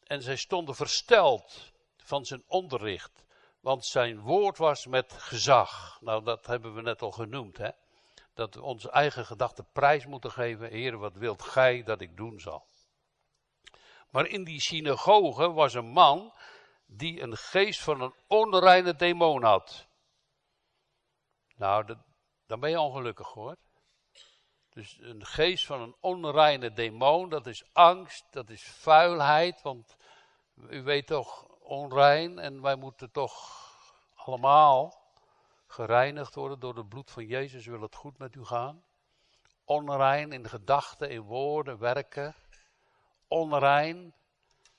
En 0.03 0.22
zij 0.22 0.36
stonden 0.36 0.75
versteld 0.75 1.72
van 1.98 2.25
zijn 2.25 2.44
onderricht, 2.48 3.25
want 3.60 3.86
zijn 3.86 4.20
woord 4.20 4.58
was 4.58 4.86
met 4.86 5.13
gezag. 5.13 5.98
Nou, 6.01 6.24
dat 6.24 6.46
hebben 6.46 6.74
we 6.74 6.82
net 6.82 7.01
al 7.01 7.12
genoemd, 7.12 7.58
hè. 7.58 7.70
Dat 8.34 8.55
we 8.55 8.62
onze 8.62 8.91
eigen 8.91 9.25
gedachten 9.25 9.67
prijs 9.72 10.05
moeten 10.05 10.32
geven. 10.32 10.70
Heer, 10.70 10.98
wat 10.98 11.15
wilt 11.15 11.41
gij 11.41 11.84
dat 11.84 12.01
ik 12.01 12.17
doen 12.17 12.39
zal? 12.39 12.65
Maar 14.10 14.27
in 14.27 14.44
die 14.44 14.62
synagoge 14.62 15.51
was 15.51 15.74
een 15.74 15.89
man 15.89 16.34
die 16.86 17.22
een 17.22 17.38
geest 17.38 17.82
van 17.82 18.01
een 18.01 18.13
onreine 18.27 18.96
demon 18.96 19.44
had. 19.44 19.88
Nou, 21.55 21.86
dat, 21.86 21.98
dan 22.48 22.60
ben 22.60 22.70
je 22.70 22.79
ongelukkig 22.79 23.27
hoor. 23.27 23.55
Dus 24.75 24.98
een 25.01 25.25
geest 25.25 25.65
van 25.65 25.82
een 25.82 25.96
onreine 26.00 26.74
demon, 26.74 27.29
dat 27.29 27.48
is 27.48 27.63
angst, 27.74 28.25
dat 28.29 28.50
is 28.50 28.63
vuilheid, 28.63 29.62
want 29.62 29.96
u 30.70 30.84
weet 30.84 31.08
toch, 31.08 31.44
onrein 31.60 32.39
en 32.39 32.62
wij 32.62 32.75
moeten 32.75 33.12
toch 33.12 33.63
allemaal 34.15 35.03
gereinigd 35.67 36.36
worden 36.36 36.60
door 36.60 36.75
het 36.75 36.89
bloed 36.89 37.12
van 37.12 37.25
Jezus, 37.25 37.65
wil 37.65 37.82
het 37.82 37.96
goed 37.96 38.17
met 38.17 38.36
u 38.36 38.46
gaan. 38.46 38.84
Onrein 39.65 40.32
in 40.32 40.50
gedachten, 40.50 41.10
in 41.10 41.22
woorden, 41.22 41.77
werken. 41.77 42.36
Onrein 43.27 44.13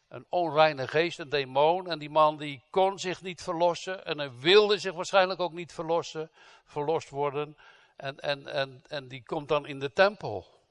een 0.09 0.26
onreine 0.29 0.88
geest, 0.88 1.19
een 1.19 1.29
demon. 1.29 1.91
En 1.91 1.99
die 1.99 2.11
man 2.11 2.37
die 2.37 2.62
kon 2.71 2.99
zich 2.99 3.23
niet 3.23 3.43
verlossen. 3.43 4.05
En 4.05 4.19
hij 4.19 4.33
wilde 4.33 4.79
zich 4.79 4.93
waarschijnlijk 4.93 5.41
ook 5.41 5.53
niet 5.53 5.73
verlossen, 5.73 6.31
verlost 6.65 7.11
worden. 7.11 7.57
En, 7.97 8.19
en, 8.19 8.47
en, 8.47 8.83
en 8.88 9.09
die 9.09 9.23
komt 9.23 9.49
dan 9.49 9.67
in 9.67 9.79
de 9.79 9.93
tempel. 9.93 10.65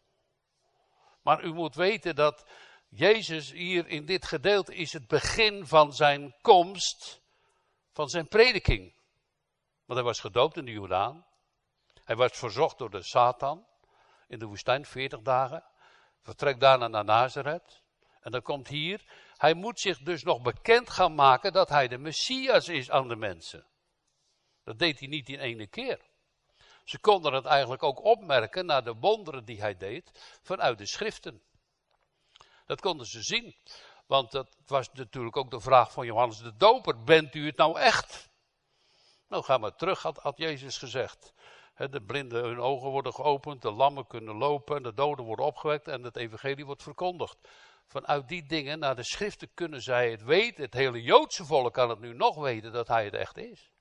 Maar 1.21 1.43
u 1.43 1.53
moet 1.53 1.75
weten 1.75 2.15
dat 2.15 2.45
Jezus 2.89 3.51
hier 3.51 3.87
in 3.87 4.05
dit 4.05 4.25
gedeelte 4.25 4.75
is 4.75 4.93
het 4.93 5.07
begin 5.07 5.67
van 5.67 5.93
zijn 5.93 6.35
komst, 6.41 7.21
van 7.91 8.09
zijn 8.09 8.27
prediking. 8.27 8.93
Want 9.85 9.99
hij 9.99 10.07
was 10.07 10.19
gedoopt 10.19 10.57
in 10.57 10.65
de 10.65 10.71
Jordaan. 10.71 11.25
Hij 12.03 12.15
was 12.15 12.31
verzocht 12.31 12.77
door 12.77 12.89
de 12.89 13.03
Satan 13.03 13.67
in 14.27 14.39
de 14.39 14.45
woestijn 14.45 14.85
40 14.85 15.21
dagen. 15.21 15.63
Vertrekt 16.21 16.59
daarna 16.59 16.87
naar 16.87 17.05
Nazareth. 17.05 17.83
En 18.21 18.31
dan 18.31 18.41
komt 18.41 18.67
hier 18.67 19.23
hij 19.37 19.53
moet 19.53 19.79
zich 19.79 19.97
dus 19.97 20.23
nog 20.23 20.41
bekend 20.41 20.89
gaan 20.89 21.15
maken 21.15 21.53
dat 21.53 21.69
hij 21.69 21.87
de 21.87 21.97
Messias 21.97 22.67
is 22.67 22.91
aan 22.91 23.07
de 23.07 23.15
mensen. 23.15 23.65
Dat 24.63 24.79
deed 24.79 24.99
hij 24.99 25.07
niet 25.07 25.29
in 25.29 25.39
ene 25.39 25.67
keer. 25.67 25.99
Ze 26.85 26.99
konden 26.99 27.33
het 27.33 27.45
eigenlijk 27.45 27.83
ook 27.83 28.03
opmerken 28.03 28.65
naar 28.65 28.83
de 28.83 28.93
wonderen 28.93 29.45
die 29.45 29.61
hij 29.61 29.77
deed 29.77 30.11
vanuit 30.41 30.77
de 30.77 30.85
schriften. 30.85 31.41
Dat 32.65 32.81
konden 32.81 33.05
ze 33.05 33.21
zien. 33.21 33.55
Want 34.05 34.31
dat 34.31 34.55
was 34.65 34.91
natuurlijk 34.93 35.37
ook 35.37 35.51
de 35.51 35.59
vraag 35.59 35.91
van 35.91 36.05
Johannes 36.05 36.37
de 36.37 36.55
Doper. 36.57 37.03
Bent 37.03 37.35
u 37.35 37.45
het 37.45 37.57
nou 37.57 37.79
echt? 37.79 38.29
Nou, 39.27 39.43
ga 39.43 39.57
maar 39.57 39.75
terug, 39.75 40.01
had, 40.01 40.33
Jezus 40.37 40.77
gezegd. 40.77 41.33
de 41.75 42.01
blinden 42.01 42.43
hun 42.43 42.59
ogen 42.59 42.89
worden 42.89 43.13
geopend, 43.13 43.61
de 43.61 43.71
lammen 43.71 44.07
kunnen 44.07 44.35
lopen, 44.35 44.83
de 44.83 44.93
doden 44.93 45.25
worden 45.25 45.45
opgewekt 45.45 45.87
en 45.87 46.03
het 46.03 46.15
evangelie 46.15 46.65
wordt 46.65 46.83
verkondigd 46.83 47.37
vanuit 47.87 48.27
die 48.27 48.45
dingen 48.45 48.79
naar 48.79 48.95
de 48.95 49.03
schriften 49.03 49.53
kunnen 49.53 49.81
zij 49.81 50.11
het 50.11 50.23
weten. 50.23 50.63
Het 50.63 50.73
hele 50.73 51.01
Joodse 51.01 51.45
volk 51.45 51.73
kan 51.73 51.89
het 51.89 51.99
nu 51.99 52.13
nog 52.13 52.35
weten 52.35 52.71
dat 52.71 52.87
hij 52.87 53.05
het 53.05 53.13
echt 53.13 53.37
is. 53.37 53.71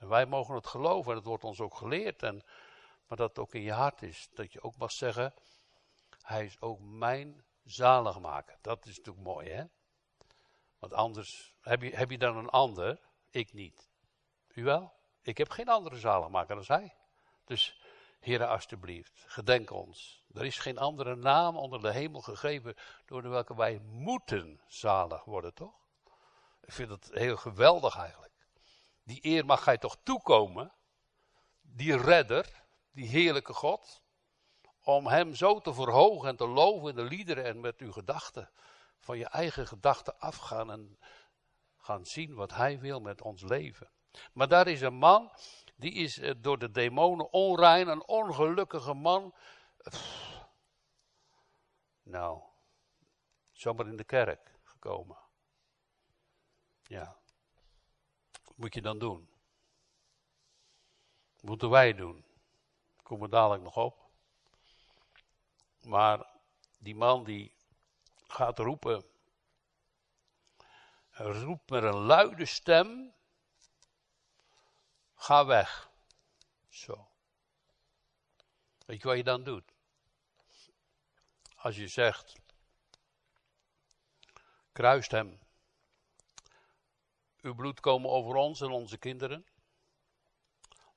En 0.00 0.08
wij 0.08 0.26
mogen 0.26 0.54
het 0.54 0.66
geloven 0.66 1.10
en 1.10 1.16
het 1.16 1.26
wordt 1.26 1.44
ons 1.44 1.60
ook 1.60 1.74
geleerd. 1.74 2.22
En, 2.22 2.42
maar 3.06 3.18
dat 3.18 3.28
het 3.28 3.38
ook 3.38 3.54
in 3.54 3.62
je 3.62 3.72
hart 3.72 4.02
is. 4.02 4.28
Dat 4.34 4.52
je 4.52 4.62
ook 4.62 4.76
mag 4.76 4.92
zeggen, 4.92 5.34
hij 6.22 6.44
is 6.44 6.60
ook 6.60 6.80
mijn 6.80 7.44
zaligmaker. 7.64 8.58
Dat 8.60 8.86
is 8.86 8.96
natuurlijk 8.96 9.26
mooi 9.26 9.50
hè. 9.50 9.64
Want 10.78 10.92
anders, 10.92 11.54
heb 11.60 11.82
je, 11.82 11.96
heb 11.96 12.10
je 12.10 12.18
dan 12.18 12.36
een 12.36 12.48
ander? 12.48 13.00
Ik 13.30 13.52
niet. 13.52 13.90
U 14.48 14.64
wel? 14.64 14.92
Ik 15.22 15.38
heb 15.38 15.50
geen 15.50 15.68
andere 15.68 15.98
zaligmaker 15.98 16.54
dan 16.54 16.64
hij. 16.66 16.94
Dus 17.44 17.80
Heer, 18.20 18.46
alstublieft, 18.46 19.24
gedenk 19.26 19.70
ons. 19.70 20.24
Er 20.34 20.44
is 20.44 20.58
geen 20.58 20.78
andere 20.78 21.16
naam 21.16 21.56
onder 21.56 21.80
de 21.80 21.92
hemel 21.92 22.20
gegeven 22.20 22.74
door 23.06 23.22
de 23.22 23.28
welke 23.28 23.56
wij 23.56 23.78
moeten 23.78 24.60
zalig 24.66 25.24
worden, 25.24 25.54
toch? 25.54 25.74
Ik 26.60 26.72
vind 26.72 26.90
het 26.90 27.10
heel 27.12 27.36
geweldig 27.36 27.96
eigenlijk. 27.96 28.29
Die 29.10 29.18
eer 29.22 29.44
mag 29.44 29.62
gij 29.62 29.78
toch 29.78 29.96
toekomen, 30.02 30.72
die 31.60 31.96
redder, 31.96 32.64
die 32.90 33.08
heerlijke 33.08 33.52
God, 33.52 34.02
om 34.82 35.06
hem 35.06 35.34
zo 35.34 35.60
te 35.60 35.74
verhogen 35.74 36.28
en 36.28 36.36
te 36.36 36.46
loven 36.46 36.90
in 36.90 36.96
de 36.96 37.02
liederen 37.02 37.44
en 37.44 37.60
met 37.60 37.78
uw 37.78 37.92
gedachten, 37.92 38.50
van 38.98 39.18
je 39.18 39.26
eigen 39.26 39.66
gedachten 39.66 40.18
afgaan 40.18 40.70
en 40.70 40.98
gaan 41.76 42.04
zien 42.04 42.34
wat 42.34 42.54
hij 42.54 42.78
wil 42.78 43.00
met 43.00 43.22
ons 43.22 43.42
leven. 43.42 43.90
Maar 44.32 44.48
daar 44.48 44.66
is 44.66 44.80
een 44.80 44.94
man, 44.94 45.32
die 45.76 45.92
is 45.92 46.18
eh, 46.18 46.34
door 46.38 46.58
de 46.58 46.70
demonen 46.70 47.32
onrein, 47.32 47.88
een 47.88 48.06
ongelukkige 48.06 48.94
man. 48.94 49.34
Nou, 52.02 52.42
zomaar 53.52 53.86
in 53.86 53.96
de 53.96 54.04
kerk 54.04 54.58
gekomen. 54.62 55.18
Ja. 56.82 57.19
Moet 58.60 58.74
je 58.74 58.82
dan 58.82 58.98
doen? 58.98 59.28
Moeten 61.40 61.70
wij 61.70 61.94
doen? 61.94 62.24
Kom 63.02 63.22
er 63.22 63.30
dadelijk 63.30 63.62
nog 63.62 63.76
op. 63.76 64.10
Maar 65.82 66.26
die 66.78 66.94
man 66.94 67.24
die 67.24 67.54
gaat 68.26 68.58
roepen. 68.58 69.04
Roept 71.10 71.70
met 71.70 71.82
een 71.82 71.98
luide 71.98 72.46
stem. 72.46 73.14
Ga 75.14 75.46
weg. 75.46 75.90
Zo. 76.68 77.08
Weet 78.86 79.02
je 79.02 79.08
wat 79.08 79.16
je 79.16 79.24
dan 79.24 79.44
doet? 79.44 79.72
Als 81.56 81.76
je 81.76 81.88
zegt, 81.88 82.34
kruist 84.72 85.10
hem. 85.10 85.39
Uw 87.42 87.54
bloed 87.54 87.80
komen 87.80 88.10
over 88.10 88.34
ons 88.34 88.60
en 88.60 88.70
onze 88.70 88.98
kinderen. 88.98 89.46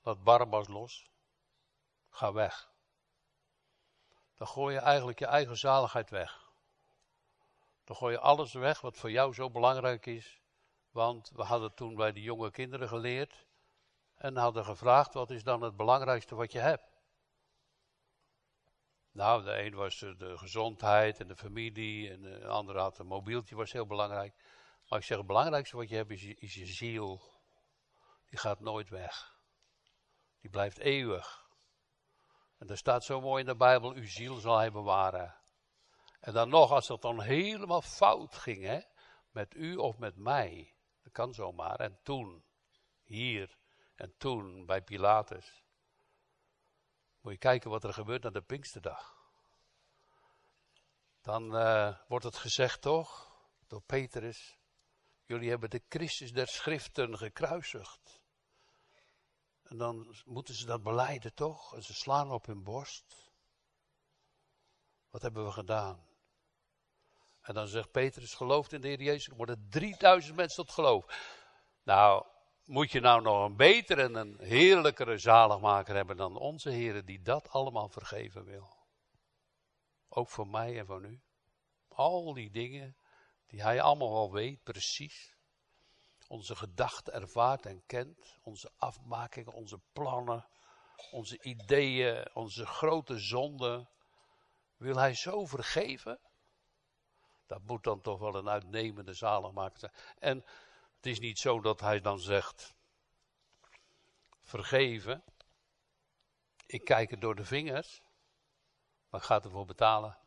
Laat 0.02 0.24
Barabbas 0.24 0.68
los. 0.68 1.10
Ga 2.10 2.34
weg. 2.34 2.72
Dan 4.36 4.48
gooi 4.48 4.74
je 4.74 4.80
eigenlijk 4.80 5.20
je 5.20 5.26
eigen 5.26 5.58
zaligheid 5.58 6.10
weg. 6.10 6.52
Dan 7.84 7.96
gooi 7.96 8.14
je 8.14 8.20
alles 8.20 8.54
weg 8.54 8.82
wat 8.82 8.98
voor 8.98 9.12
jou 9.12 9.34
zo 9.34 9.50
belangrijk 9.50 10.06
is. 10.06 10.42
Want 10.92 11.30
we 11.36 11.44
hadden 11.44 11.74
toen 11.74 11.96
bij 11.96 12.12
de 12.12 12.22
jonge 12.22 12.52
kinderen 12.52 12.88
geleerd. 12.88 13.46
En 14.16 14.38
hadden 14.38 14.66
gevraagd: 14.66 15.14
wat 15.14 15.32
is 15.32 15.44
dan 15.44 15.62
het 15.62 15.76
belangrijkste 15.76 16.36
wat 16.36 16.52
je 16.52 16.60
hebt? 16.60 16.92
Nou, 19.12 19.44
de 19.44 19.64
een 19.64 19.76
was 19.76 20.00
de 20.00 20.38
gezondheid 20.38 21.20
en 21.20 21.28
de 21.28 21.36
familie. 21.36 22.12
En 22.12 22.22
de 22.22 22.48
andere 22.48 22.80
had 22.80 22.98
een 22.98 23.08
mobieltje, 23.08 23.56
was 23.56 23.72
heel 23.72 23.86
belangrijk. 23.86 24.34
Maar 24.88 25.00
ik 25.00 25.06
zeg: 25.06 25.18
het 25.18 25.28
belangrijkste 25.28 25.78
wat 25.78 25.90
je 25.90 25.96
hebt 25.96 26.12
is 26.12 26.54
je, 26.54 26.66
ziel. 26.66 27.22
Die 28.26 28.40
gaat 28.40 28.60
nooit 28.60 28.90
weg. 28.90 29.38
Die 30.40 30.50
blijft 30.50 30.78
eeuwig. 30.78 31.48
En 32.58 32.70
er 32.70 32.78
staat 32.78 33.04
zo 33.04 33.22
mooi 33.22 33.42
in 33.42 33.50
de 33.50 33.56
Bijbel: 33.56 33.94
uw 33.94 34.08
ziel 34.08 34.36
zal 34.36 34.58
hij 34.58 34.72
bewaren. 34.72 35.36
En 36.20 36.34
dan 36.34 36.50
nog, 36.50 36.72
als 36.72 36.88
het 36.88 37.02
dan 37.02 37.22
helemaal 37.22 37.82
fout 37.82 38.36
ging, 38.36 38.64
hè, 38.64 38.82
met 39.32 39.56
u 39.56 39.76
of 39.76 39.98
met 39.98 40.16
mij. 40.16 40.76
Dat 41.02 41.14
kan 41.14 41.34
zomaar. 41.34 41.80
En 41.80 42.00
toen, 42.04 42.46
hier, 43.04 43.58
en 43.96 44.18
toen 44.18 44.66
bij 44.66 44.82
Pilatus. 44.82 45.64
Moet 47.22 47.32
je 47.32 47.38
kijken 47.38 47.70
wat 47.70 47.84
er 47.84 47.94
gebeurt 47.94 48.24
na 48.24 48.30
de 48.30 48.42
Pinksterdag. 48.42 49.22
Dan 51.22 51.56
uh, 51.56 51.98
wordt 52.08 52.26
het 52.26 52.38
gezegd 52.38 52.82
toch, 52.82 53.36
door 53.68 53.82
Petrus. 53.82 54.58
Jullie 55.26 55.50
hebben 55.50 55.70
de 55.70 55.82
Christus 55.90 56.34
der 56.34 56.48
Schriften 56.48 57.18
gekruisigd. 57.18 58.22
En 59.64 59.78
dan 59.78 60.16
moeten 60.26 60.54
ze 60.54 60.66
dat 60.66 60.84
beleiden 60.84 61.34
toch? 61.34 61.76
En 61.76 61.84
ze 61.84 61.94
slaan 61.94 62.32
op 62.32 62.46
hun 62.46 62.64
borst. 62.64 63.32
Wat 65.10 65.22
hebben 65.22 65.46
we 65.46 65.52
gedaan? 65.52 66.06
En 67.42 67.54
dan 67.54 67.68
zegt 67.68 67.92
Petrus, 67.92 68.34
gelooft 68.34 68.74
in 68.74 68.82
de 68.82 68.88
Heer 68.88 69.02
Jezus. 69.02 69.28
Er 69.28 69.36
worden 69.36 69.68
3000 69.70 70.36
mensen 70.36 70.66
tot 70.66 70.74
geloof. 70.74 71.06
Nou, 71.84 72.26
moet 72.66 72.92
je 72.92 73.00
nou 73.00 73.22
nog 73.22 73.46
een 73.46 73.56
betere 73.56 74.02
en 74.02 74.16
een 74.16 74.38
heerlijkere 74.40 75.18
zaligmaker 75.18 75.96
hebben 75.96 76.18
dan 76.18 76.38
onze 76.38 76.70
Heer 76.70 77.06
die 77.06 77.22
dat 77.22 77.50
allemaal 77.50 77.90
vergeven 77.90 78.46
wil. 78.46 78.78
Ook 80.08 80.30
voor 80.30 80.48
mij 80.48 80.80
en 80.80 80.86
voor 80.86 81.06
u. 81.06 81.22
Al 81.88 82.34
die 82.34 82.52
dingen 82.52 82.98
die 83.54 83.62
hij 83.62 83.82
allemaal 83.82 84.12
wel 84.12 84.32
weet, 84.32 84.64
precies. 84.64 85.36
Onze 86.28 86.56
gedachten 86.56 87.14
ervaart 87.14 87.66
en 87.66 87.86
kent. 87.86 88.38
Onze 88.42 88.72
afmakingen, 88.78 89.54
onze 89.54 89.80
plannen, 89.92 90.48
onze 91.12 91.42
ideeën, 91.42 92.36
onze 92.36 92.66
grote 92.66 93.20
zonden. 93.20 93.90
Wil 94.78 94.96
hij 94.96 95.14
zo 95.14 95.46
vergeven? 95.46 96.20
Dat 97.46 97.62
moet 97.62 97.84
dan 97.84 98.02
toch 98.02 98.20
wel 98.20 98.36
een 98.36 98.50
uitnemende 98.50 99.14
zaligmaker 99.14 99.80
zijn. 99.80 99.94
En 100.20 100.38
het 100.96 101.06
is 101.06 101.20
niet 101.20 101.40
zo 101.40 101.62
dat 101.62 101.80
hij 101.80 102.02
dan 102.02 102.20
zegt, 102.20 102.74
vergeven, 104.42 105.24
ik 106.66 106.84
kijk 106.84 107.12
er 107.12 107.20
door 107.20 107.36
de 107.36 107.46
vingers, 107.46 108.02
maar 109.10 109.20
ik 109.20 109.26
ga 109.26 109.42
ervoor 109.42 109.66
betalen. 109.66 110.23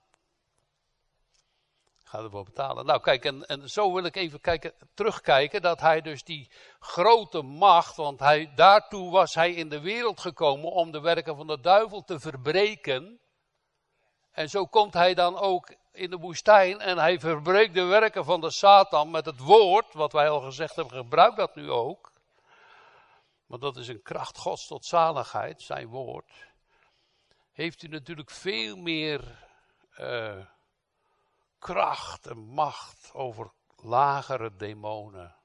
Ga 2.07 2.19
ervoor 2.19 2.45
betalen. 2.45 2.87
Nou 2.87 3.01
kijk, 3.01 3.25
en, 3.25 3.47
en 3.47 3.71
zo 3.71 3.92
wil 3.92 4.05
ik 4.05 4.16
even 4.16 4.40
kijken, 4.40 4.73
terugkijken, 4.95 5.62
dat 5.62 5.81
hij 5.81 6.01
dus 6.01 6.25
die 6.25 6.51
grote 6.79 7.42
macht, 7.42 7.97
want 7.97 8.21
hij, 8.21 8.53
daartoe 8.55 9.11
was 9.11 9.35
hij 9.35 9.53
in 9.53 9.69
de 9.69 9.81
wereld 9.81 10.21
gekomen 10.21 10.71
om 10.71 10.90
de 10.90 11.01
werken 11.01 11.37
van 11.37 11.47
de 11.47 11.61
duivel 11.61 12.05
te 12.05 12.21
verbreken. 12.21 13.21
En 14.31 14.49
zo 14.49 14.66
komt 14.66 14.95
hij 14.95 15.14
dan 15.14 15.38
ook 15.38 15.75
in 15.92 16.11
de 16.11 16.16
woestijn 16.16 16.81
en 16.81 16.99
hij 16.99 17.21
verbreekt 17.21 17.75
de 17.75 17.85
werken 17.85 18.25
van 18.25 18.40
de 18.40 18.51
Satan 18.51 19.11
met 19.11 19.27
het 19.27 19.38
woord, 19.40 19.95
wat 19.95 20.12
wij 20.12 20.29
al 20.29 20.40
gezegd 20.40 20.77
hebben, 20.77 20.97
gebruik 20.97 21.37
dat 21.37 21.55
nu 21.55 21.71
ook. 21.71 22.12
Want 23.47 23.62
dat 23.62 23.77
is 23.77 23.88
een 23.88 24.03
kracht 24.03 24.38
Gods 24.38 24.66
tot 24.66 24.85
zaligheid, 24.85 25.62
zijn 25.62 25.87
woord. 25.87 26.33
Heeft 27.53 27.83
u 27.83 27.88
natuurlijk 27.88 28.31
veel 28.31 28.77
meer 28.77 29.45
uh, 30.01 30.37
kracht 31.59 32.27
en 32.27 32.38
macht 32.38 33.11
over 33.12 33.53
lagere 33.77 34.57
demonen. 34.57 35.37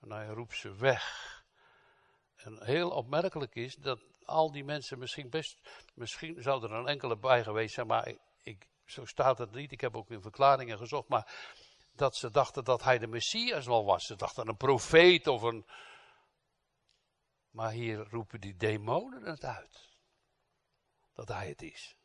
En 0.00 0.10
hij 0.10 0.26
roept 0.26 0.56
ze 0.56 0.74
weg. 0.74 1.30
En 2.36 2.64
heel 2.64 2.90
opmerkelijk 2.90 3.54
is 3.54 3.74
dat 3.74 4.00
al 4.24 4.52
die 4.52 4.64
mensen 4.64 4.98
misschien 4.98 5.30
best, 5.30 5.60
misschien 5.94 6.42
zou 6.42 6.64
er 6.64 6.72
een 6.72 6.88
enkele 6.88 7.16
bij 7.16 7.42
geweest 7.42 7.74
zijn, 7.74 7.86
maar 7.86 8.12
ik, 8.42 8.68
zo 8.84 9.04
staat 9.04 9.38
het 9.38 9.52
niet. 9.52 9.72
Ik 9.72 9.80
heb 9.80 9.96
ook 9.96 10.10
in 10.10 10.22
verklaringen 10.22 10.78
gezocht, 10.78 11.08
maar 11.08 11.34
dat 11.92 12.16
ze 12.16 12.30
dachten 12.30 12.64
dat 12.64 12.82
hij 12.82 12.98
de 12.98 13.06
Messias 13.06 13.66
wel 13.66 13.84
was. 13.84 14.06
Ze 14.06 14.16
dachten 14.16 14.48
een 14.48 14.56
profeet 14.56 15.26
of 15.26 15.42
een. 15.42 15.66
Maar 17.50 17.70
hier 17.70 18.08
roepen 18.08 18.40
die 18.40 18.56
demonen 18.56 19.24
het 19.24 19.44
uit. 19.44 19.90
Dat 21.14 21.28
hij 21.28 21.48
het 21.48 21.62
is. 21.62 21.96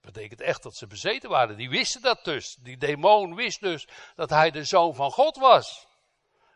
Dat 0.00 0.12
betekent 0.12 0.40
echt 0.40 0.62
dat 0.62 0.76
ze 0.76 0.86
bezeten 0.86 1.30
waren. 1.30 1.56
Die 1.56 1.70
wisten 1.70 2.02
dat 2.02 2.24
dus. 2.24 2.54
Die 2.54 2.76
demon 2.76 3.34
wist 3.34 3.60
dus 3.60 3.88
dat 4.14 4.30
hij 4.30 4.50
de 4.50 4.64
zoon 4.64 4.94
van 4.94 5.10
God 5.10 5.36
was. 5.36 5.86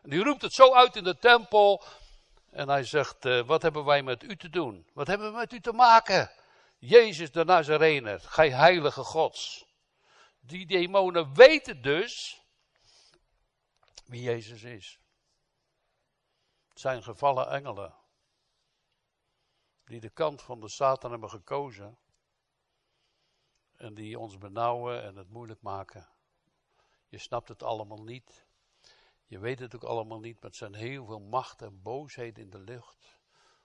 En 0.01 0.09
die 0.09 0.23
roept 0.23 0.41
het 0.41 0.53
zo 0.53 0.73
uit 0.73 0.95
in 0.95 1.03
de 1.03 1.17
tempel. 1.17 1.83
En 2.49 2.69
hij 2.69 2.83
zegt, 2.83 3.25
uh, 3.25 3.45
wat 3.45 3.61
hebben 3.61 3.85
wij 3.85 4.03
met 4.03 4.23
u 4.23 4.35
te 4.37 4.49
doen? 4.49 4.89
Wat 4.93 5.07
hebben 5.07 5.31
we 5.31 5.37
met 5.37 5.53
u 5.53 5.59
te 5.59 5.73
maken? 5.73 6.31
Jezus 6.77 7.31
de 7.31 7.45
Nazarener, 7.45 8.19
gij 8.19 8.51
heilige 8.51 9.03
gods. 9.03 9.65
Die 10.39 10.65
demonen 10.65 11.33
weten 11.33 11.81
dus 11.81 12.41
wie 14.05 14.21
Jezus 14.21 14.63
is. 14.63 14.99
Het 16.69 16.79
zijn 16.79 17.03
gevallen 17.03 17.49
engelen. 17.49 17.95
Die 19.85 19.99
de 19.99 20.09
kant 20.09 20.41
van 20.41 20.59
de 20.59 20.69
Satan 20.69 21.11
hebben 21.11 21.29
gekozen. 21.29 21.97
En 23.83 23.93
die 23.93 24.19
ons 24.19 24.37
benauwen 24.37 25.03
en 25.03 25.15
het 25.15 25.29
moeilijk 25.29 25.61
maken. 25.61 26.09
Je 27.07 27.17
snapt 27.17 27.47
het 27.47 27.63
allemaal 27.63 28.03
niet. 28.03 28.45
Je 29.25 29.39
weet 29.39 29.59
het 29.59 29.75
ook 29.75 29.83
allemaal 29.83 30.19
niet, 30.19 30.33
maar 30.33 30.49
het 30.49 30.55
zijn 30.55 30.73
heel 30.73 31.05
veel 31.05 31.19
macht 31.19 31.61
en 31.61 31.81
boosheid 31.81 32.37
in 32.37 32.49
de 32.49 32.59
lucht. 32.59 33.19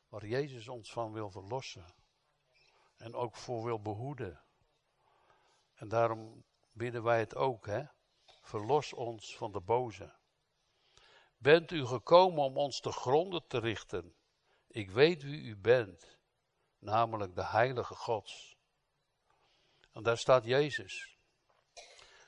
Waar 0.08 0.26
Jezus 0.26 0.68
ons 0.68 0.92
van 0.92 1.12
wil 1.12 1.30
verlossen. 1.30 1.94
En 2.96 3.14
ook 3.14 3.36
voor 3.36 3.64
wil 3.64 3.80
behoeden. 3.80 4.42
En 5.74 5.88
daarom 5.88 6.44
bidden 6.72 7.02
wij 7.02 7.18
het 7.18 7.34
ook, 7.34 7.66
hè. 7.66 7.84
Verlos 8.40 8.92
ons 8.92 9.36
van 9.36 9.52
de 9.52 9.60
boze. 9.60 10.14
Bent 11.36 11.70
u 11.70 11.86
gekomen 11.86 12.44
om 12.44 12.56
ons 12.56 12.80
te 12.80 12.92
gronden 12.92 13.46
te 13.46 13.58
richten? 13.58 14.14
Ik 14.66 14.90
weet 14.90 15.22
wie 15.22 15.42
u 15.42 15.56
bent, 15.56 16.18
namelijk 16.78 17.34
de 17.34 17.44
Heilige 17.44 17.94
Gods. 17.94 18.57
En 19.98 20.04
daar 20.04 20.18
staat 20.18 20.44
Jezus. 20.44 21.16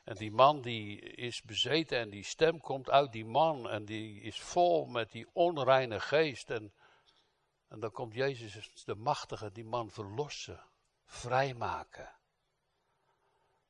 En 0.05 0.15
die 0.15 0.31
man 0.31 0.63
die 0.63 1.01
is 1.01 1.43
bezeten 1.43 1.99
en 1.99 2.11
die 2.11 2.25
stem 2.25 2.61
komt 2.61 2.91
uit 2.91 3.13
die 3.13 3.25
man 3.25 3.69
en 3.69 3.85
die 3.85 4.21
is 4.21 4.41
vol 4.41 4.87
met 4.87 5.11
die 5.11 5.29
onreine 5.33 6.01
geest. 6.01 6.51
En, 6.51 6.75
en 7.69 7.81
dan 7.81 7.91
komt 7.91 8.15
Jezus, 8.15 8.85
de 8.85 8.95
machtige, 8.95 9.53
die 9.53 9.65
man 9.65 9.91
verlossen, 9.91 10.65
vrijmaken. 11.05 12.17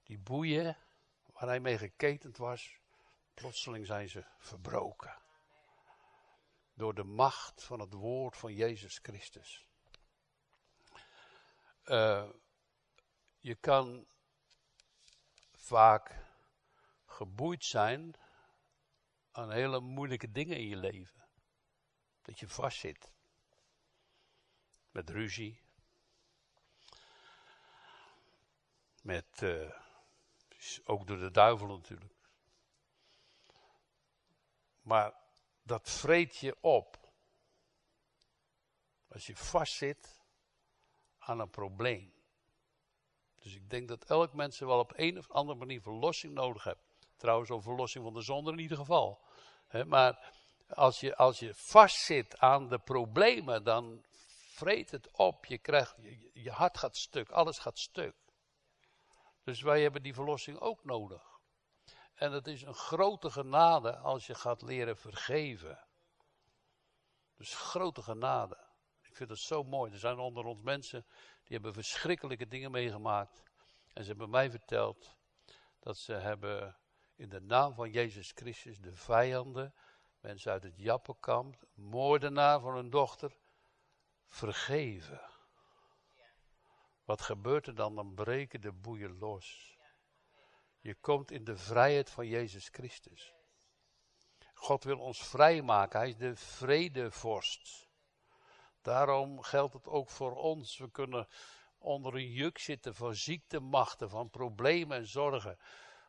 Die 0.02 0.18
boeien 0.18 0.76
waar 1.32 1.48
hij 1.48 1.60
mee 1.60 1.78
geketend 1.78 2.36
was, 2.36 2.78
plotseling 3.34 3.86
zijn 3.86 4.08
ze 4.08 4.24
verbroken. 4.38 5.22
Door 6.74 6.94
de 6.94 7.04
macht 7.04 7.64
van 7.64 7.80
het 7.80 7.92
woord 7.92 8.36
van 8.36 8.54
Jezus 8.54 8.98
Christus. 9.02 9.66
Uh, 11.84 12.28
je 13.40 13.54
kan 13.54 14.06
vaak 15.52 16.14
geboeid 17.04 17.64
zijn 17.64 18.14
aan 19.30 19.50
hele 19.50 19.80
moeilijke 19.80 20.30
dingen 20.30 20.56
in 20.56 20.66
je 20.66 20.76
leven. 20.76 21.28
Dat 22.22 22.38
je 22.38 22.48
vastzit. 22.48 23.12
Met 24.90 25.10
ruzie. 25.10 25.62
Met, 29.02 29.40
uh, 29.42 29.70
ook 30.84 31.06
door 31.06 31.18
de 31.18 31.30
duivel 31.30 31.66
natuurlijk. 31.66 32.14
Maar 34.80 35.14
dat 35.62 35.90
vreet 35.90 36.36
je 36.36 36.56
op. 36.60 37.12
Als 39.08 39.26
je 39.26 39.36
vastzit 39.36 40.20
aan 41.18 41.40
een 41.40 41.50
probleem. 41.50 42.19
Dus 43.40 43.54
ik 43.54 43.70
denk 43.70 43.88
dat 43.88 44.04
elk 44.04 44.32
mens 44.32 44.58
wel 44.58 44.78
op 44.78 44.92
een 44.96 45.18
of 45.18 45.30
andere 45.30 45.58
manier 45.58 45.80
verlossing 45.80 46.34
nodig 46.34 46.64
heeft. 46.64 46.78
Trouwens, 47.16 47.50
over 47.50 47.64
verlossing 47.70 48.04
van 48.04 48.14
de 48.14 48.22
zonde 48.22 48.52
in 48.52 48.58
ieder 48.58 48.76
geval. 48.76 49.20
maar 49.86 50.32
als 50.68 51.00
je, 51.00 51.16
als 51.16 51.38
je 51.38 51.54
vastzit 51.54 52.38
aan 52.38 52.68
de 52.68 52.78
problemen, 52.78 53.64
dan 53.64 54.04
vreet 54.54 54.90
het 54.90 55.10
op. 55.12 55.46
Je, 55.46 55.58
krijgt, 55.58 55.94
je, 56.00 56.30
je 56.32 56.50
hart 56.50 56.78
gaat 56.78 56.96
stuk, 56.96 57.30
alles 57.30 57.58
gaat 57.58 57.78
stuk. 57.78 58.14
Dus 59.44 59.60
wij 59.60 59.82
hebben 59.82 60.02
die 60.02 60.14
verlossing 60.14 60.58
ook 60.58 60.84
nodig. 60.84 61.22
En 62.14 62.32
het 62.32 62.46
is 62.46 62.62
een 62.62 62.74
grote 62.74 63.30
genade 63.30 63.96
als 63.96 64.26
je 64.26 64.34
gaat 64.34 64.62
leren 64.62 64.96
vergeven. 64.96 65.84
Dus 67.36 67.54
grote 67.54 68.02
genade. 68.02 68.69
Vind 69.20 69.32
het 69.32 69.40
zo 69.40 69.62
mooi. 69.62 69.92
Er 69.92 69.98
zijn 69.98 70.18
onder 70.18 70.44
ons 70.44 70.62
mensen 70.62 71.06
die 71.44 71.52
hebben 71.52 71.72
verschrikkelijke 71.72 72.48
dingen 72.48 72.70
meegemaakt. 72.70 73.42
En 73.92 74.02
ze 74.02 74.08
hebben 74.08 74.30
mij 74.30 74.50
verteld 74.50 75.16
dat 75.78 75.98
ze 75.98 76.12
hebben 76.12 76.76
in 77.16 77.28
de 77.28 77.40
naam 77.40 77.74
van 77.74 77.90
Jezus 77.90 78.32
Christus 78.34 78.78
de 78.78 78.94
vijanden, 78.94 79.74
mensen 80.20 80.52
uit 80.52 80.62
het 80.62 80.76
Jappenkamp, 80.76 81.64
moordenaar 81.74 82.60
van 82.60 82.74
hun 82.74 82.90
dochter, 82.90 83.36
vergeven. 84.26 85.20
Wat 87.04 87.20
gebeurt 87.20 87.66
er 87.66 87.74
dan? 87.74 87.94
Dan 87.94 88.14
breken 88.14 88.60
de 88.60 88.72
boeien 88.72 89.18
los. 89.18 89.76
Je 90.78 90.94
komt 90.94 91.30
in 91.30 91.44
de 91.44 91.56
vrijheid 91.56 92.10
van 92.10 92.26
Jezus 92.26 92.68
Christus. 92.68 93.34
God 94.54 94.84
wil 94.84 94.98
ons 94.98 95.24
vrijmaken. 95.24 95.98
Hij 95.98 96.08
is 96.08 96.16
de 96.16 96.36
vredevorst. 96.36 97.88
Daarom 98.82 99.42
geldt 99.42 99.72
het 99.72 99.86
ook 99.86 100.10
voor 100.10 100.36
ons. 100.36 100.78
We 100.78 100.90
kunnen 100.90 101.28
onder 101.78 102.14
een 102.14 102.30
juk 102.30 102.58
zitten 102.58 102.94
van 102.94 103.14
ziektemachten, 103.14 104.10
van 104.10 104.30
problemen 104.30 104.96
en 104.96 105.06
zorgen. 105.06 105.58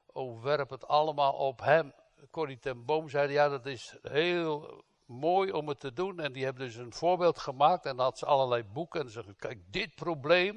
Oh, 0.05 0.43
werp 0.43 0.69
het 0.69 0.87
allemaal 0.87 1.33
op 1.33 1.59
hem. 1.59 1.93
Corrie 2.31 2.59
ten 2.59 2.85
Boom 2.85 3.09
zei, 3.09 3.31
ja, 3.31 3.49
dat 3.49 3.65
is 3.65 3.97
heel 4.01 4.83
mooi 5.05 5.51
om 5.51 5.67
het 5.67 5.79
te 5.79 5.93
doen. 5.93 6.19
En 6.19 6.31
die 6.31 6.43
hebben 6.43 6.65
dus 6.65 6.75
een 6.75 6.93
voorbeeld 6.93 7.39
gemaakt 7.39 7.85
en 7.85 7.99
had 7.99 8.17
ze 8.17 8.25
allerlei 8.25 8.63
boeken. 8.63 9.01
En 9.01 9.07
ze 9.07 9.13
zeggen, 9.13 9.35
kijk, 9.35 9.73
dit 9.73 9.95
probleem. 9.95 10.55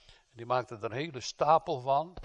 En 0.00 0.36
die 0.36 0.46
maakte 0.46 0.74
er 0.74 0.84
een 0.84 0.92
hele 0.92 1.20
stapel 1.20 1.80
van. 1.80 2.16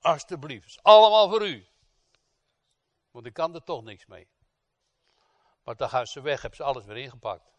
Alsjeblieft, 0.00 0.82
allemaal 0.82 1.28
voor 1.28 1.46
u. 1.46 1.66
Want 3.10 3.26
ik 3.26 3.32
kan 3.32 3.54
er 3.54 3.64
toch 3.64 3.82
niks 3.82 4.06
mee. 4.06 4.28
Maar 5.70 5.78
dan 5.78 5.88
gaan 5.88 6.06
ze 6.06 6.20
weg, 6.20 6.40
hebben 6.40 6.56
ze 6.56 6.64
alles 6.64 6.84
weer 6.84 6.96
ingepakt. 6.96 7.52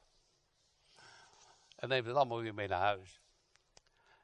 En 1.75 1.89
neemt 1.89 2.05
het 2.05 2.15
allemaal 2.15 2.41
weer 2.41 2.53
mee 2.53 2.67
naar 2.67 2.79
huis. 2.79 3.21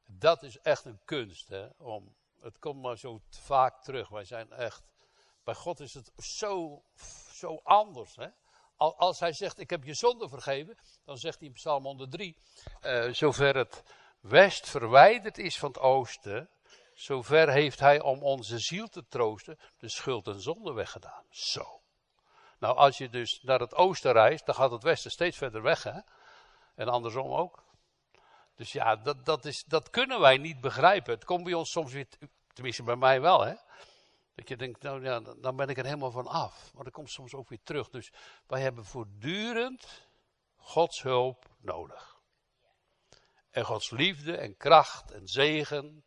Dat 0.06 0.44
is 0.44 0.58
echt 0.60 0.86
een 0.86 1.00
kunst, 1.06 1.48
hè, 1.48 1.68
om, 1.78 2.16
het 2.42 2.60
komt 2.60 2.82
maar 2.82 2.98
zo 2.98 3.22
vaak 3.30 3.84
terug. 3.84 4.10
Wij 4.10 4.24
zijn 4.24 4.52
echt, 4.52 4.84
bij 5.44 5.54
God 5.54 5.80
is 5.80 5.94
het 5.94 6.12
zo, 6.18 6.84
zo 7.32 7.60
anders, 7.64 8.16
hè. 8.16 8.28
Als 8.78 9.20
hij 9.20 9.34
zegt, 9.34 9.60
ik 9.60 9.70
heb 9.70 9.84
je 9.84 9.94
zonde 9.94 10.30
vergeven, 10.30 10.78
dan 11.06 11.18
zegt 11.18 11.40
hij 11.40 11.48
in 11.48 11.54
Psalm 11.54 11.84
103, 11.84 12.38
uh, 12.82 13.14
zover 13.14 13.56
het 13.56 13.84
west 14.20 14.70
verwijderd 14.70 15.38
is 15.38 15.60
van 15.60 15.70
het 15.70 15.80
oosten, 15.80 16.50
zover 16.94 17.52
heeft 17.52 17.80
hij 17.80 18.02
om 18.02 18.24
onze 18.24 18.60
ziel 18.60 18.88
te 18.88 19.08
troosten 19.08 19.60
de 19.78 19.90
schuld 19.90 20.28
en 20.28 20.42
zonde 20.42 20.74
weggedaan. 20.74 21.26
Zo. 21.30 21.82
Nou, 22.60 22.76
als 22.76 22.98
je 22.98 23.10
dus 23.10 23.42
naar 23.42 23.60
het 23.60 23.76
oosten 23.76 24.12
reist, 24.12 24.46
dan 24.46 24.56
gaat 24.56 24.72
het 24.72 24.84
westen 24.84 25.12
steeds 25.12 25.38
verder 25.38 25.62
weg, 25.62 25.84
hè? 25.84 26.00
En 26.76 26.88
andersom 26.88 27.32
ook. 27.32 27.64
Dus 28.56 28.72
ja, 28.72 28.96
dat, 28.96 29.26
dat, 29.26 29.46
is, 29.46 29.64
dat 29.64 29.90
kunnen 29.90 30.20
wij 30.20 30.38
niet 30.38 30.62
begrijpen. 30.62 31.14
Het 31.14 31.26
komt 31.26 31.44
bij 31.44 31.54
ons 31.54 31.72
soms 31.72 31.94
weer, 31.94 32.08
tenminste 32.54 32.84
bij 32.84 32.96
mij 32.96 33.22
wel, 33.22 33.46
hè? 33.46 33.54
Dat 34.36 34.48
je 34.48 34.58
denkt, 34.58 34.82
nou 34.82 35.04
ja, 35.04 35.20
dan 35.20 35.56
ben 35.56 35.70
ik 35.70 35.78
er 35.78 35.86
helemaal 35.86 36.12
van 36.12 36.28
af. 36.28 36.72
Maar 36.74 36.84
dat 36.84 36.94
komt 36.94 37.12
soms 37.12 37.34
ook 37.34 37.50
weer 37.50 37.64
terug. 37.64 37.90
Dus 37.90 38.12
wij 38.48 38.62
hebben 38.62 38.86
voortdurend 38.86 40.08
Gods 40.56 41.02
hulp 41.02 41.46
nodig. 41.60 42.18
En 43.52 43.66
Gods 43.66 43.90
liefde 43.90 44.38
en 44.38 44.58
kracht 44.58 45.12
en 45.12 45.28
zegen 45.28 46.04